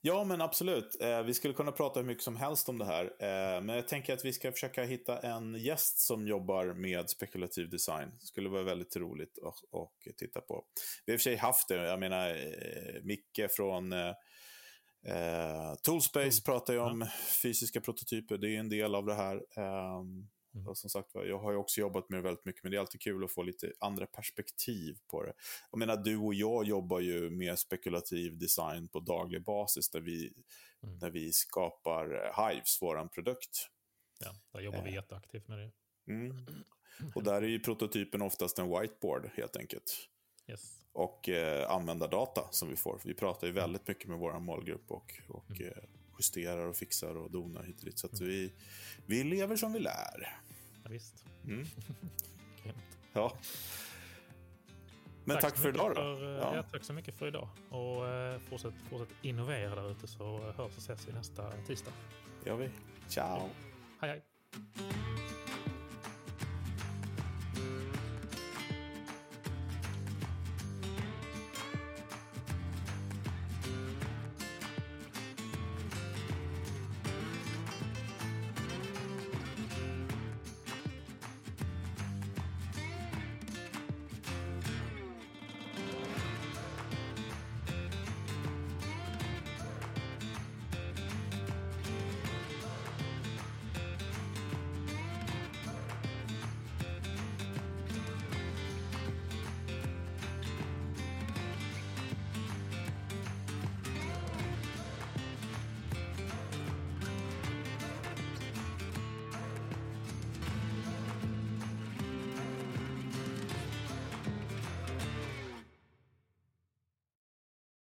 Ja, 0.00 0.24
men 0.24 0.40
absolut. 0.40 1.00
Eh, 1.00 1.22
vi 1.22 1.34
skulle 1.34 1.54
kunna 1.54 1.72
prata 1.72 2.00
hur 2.00 2.06
mycket 2.06 2.24
som 2.24 2.36
helst 2.36 2.68
om 2.68 2.78
det 2.78 2.84
här. 2.84 3.04
Eh, 3.04 3.60
men 3.60 3.76
jag 3.76 3.88
tänker 3.88 4.14
att 4.14 4.24
vi 4.24 4.32
ska 4.32 4.52
försöka 4.52 4.84
hitta 4.84 5.18
en 5.18 5.54
gäst 5.54 5.98
som 5.98 6.28
jobbar 6.28 6.64
med 6.64 7.10
spekulativ 7.10 7.70
design. 7.70 8.10
Det 8.20 8.26
skulle 8.26 8.48
vara 8.48 8.62
väldigt 8.62 8.96
roligt 8.96 9.38
att 9.72 10.16
titta 10.16 10.40
på. 10.40 10.64
Vi 11.06 11.12
har 11.12 11.14
i 11.14 11.16
och 11.16 11.20
för 11.20 11.24
sig 11.24 11.36
haft 11.36 11.68
det. 11.68 11.74
Jag 11.74 12.00
menar, 12.00 12.30
eh, 12.30 13.02
Micke 13.02 13.50
från 13.50 13.92
eh, 15.04 15.70
eh 15.70 15.74
Toolspace 15.74 16.20
mm. 16.20 16.42
pratar 16.44 16.72
ju 16.72 16.78
om 16.78 17.00
ja. 17.00 17.08
fysiska 17.42 17.80
prototyper. 17.80 18.38
Det 18.38 18.56
är 18.56 18.60
en 18.60 18.68
del 18.68 18.94
av 18.94 19.06
det 19.06 19.14
här. 19.14 19.36
Um, 19.98 20.28
Mm. 20.54 20.74
Som 20.74 20.90
sagt 20.90 21.10
jag 21.14 21.38
har 21.38 21.52
ju 21.52 21.56
också 21.56 21.80
jobbat 21.80 22.08
med 22.08 22.18
det 22.18 22.22
väldigt 22.22 22.44
mycket, 22.44 22.62
men 22.62 22.72
det 22.72 22.76
är 22.76 22.80
alltid 22.80 23.00
kul 23.00 23.24
att 23.24 23.32
få 23.32 23.42
lite 23.42 23.72
andra 23.80 24.06
perspektiv 24.06 24.98
på 25.10 25.22
det. 25.22 25.32
Jag 25.70 25.78
menar, 25.78 25.96
du 25.96 26.16
och 26.16 26.34
jag 26.34 26.64
jobbar 26.64 27.00
ju 27.00 27.30
med 27.30 27.58
spekulativ 27.58 28.38
design 28.38 28.88
på 28.88 29.00
daglig 29.00 29.44
basis, 29.44 29.90
där 29.90 30.00
vi, 30.00 30.32
mm. 30.82 30.98
där 30.98 31.10
vi 31.10 31.32
skapar 31.32 32.32
Hives, 32.50 32.78
vår 32.82 33.08
produkt. 33.08 33.68
Ja, 34.18 34.34
där 34.52 34.60
jobbar 34.60 34.82
vi 34.82 34.88
eh. 34.88 34.94
jätteaktivt 34.94 35.48
med 35.48 35.58
det. 35.58 35.72
Mm. 36.12 36.46
Och 37.14 37.22
där 37.22 37.42
är 37.42 37.48
ju 37.48 37.60
prototypen 37.60 38.22
oftast 38.22 38.58
en 38.58 38.68
whiteboard, 38.68 39.30
helt 39.34 39.56
enkelt. 39.56 40.08
Yes. 40.46 40.80
Och 40.92 41.28
eh, 41.28 41.70
användardata 41.70 42.48
som 42.50 42.68
vi 42.68 42.76
får. 42.76 43.00
Vi 43.04 43.14
pratar 43.14 43.46
ju 43.46 43.50
mm. 43.50 43.62
väldigt 43.62 43.88
mycket 43.88 44.08
med 44.08 44.18
vår 44.18 44.38
målgrupp 44.38 44.90
och, 44.90 45.14
och 45.28 45.50
mm. 45.50 45.68
eh, 45.68 45.84
justerar 46.18 46.66
och 46.66 46.76
fixar 46.76 47.16
och 47.16 47.30
donar 47.30 47.62
hit 47.62 47.78
och 47.78 47.84
dit. 47.84 47.98
Så 47.98 48.06
att 48.06 48.20
mm. 48.20 48.28
vi, 48.28 48.52
vi 49.06 49.24
lever 49.24 49.56
som 49.56 49.72
vi 49.72 49.78
lär. 49.78 50.40
Ja, 50.84 50.90
visst. 50.90 51.24
Mm. 51.44 51.64
ja. 53.12 53.36
Men 55.24 55.34
tack, 55.36 55.42
tack 55.42 55.58
för 55.58 55.68
idag 55.68 55.88
då. 55.88 55.94
För, 55.94 56.34
eh, 56.34 56.38
ja. 56.38 56.56
ja. 56.56 56.62
tack 56.62 56.84
så 56.84 56.92
mycket 56.92 57.14
för 57.14 57.26
idag. 57.26 57.48
Och 57.70 58.08
eh, 58.08 58.38
fortsätt, 58.38 58.74
fortsätt 58.90 59.16
innovera 59.22 59.74
där 59.74 59.90
ute 59.90 60.06
så 60.06 60.38
hörs 60.38 60.58
och 60.58 60.78
ses 60.78 61.08
vi 61.08 61.12
nästa 61.12 61.52
tisdag. 61.66 61.92
Det 62.42 62.50
gör 62.50 62.56
vi. 62.56 62.70
Ciao. 63.08 63.50
Hej 64.00 64.10
hej. 64.10 65.13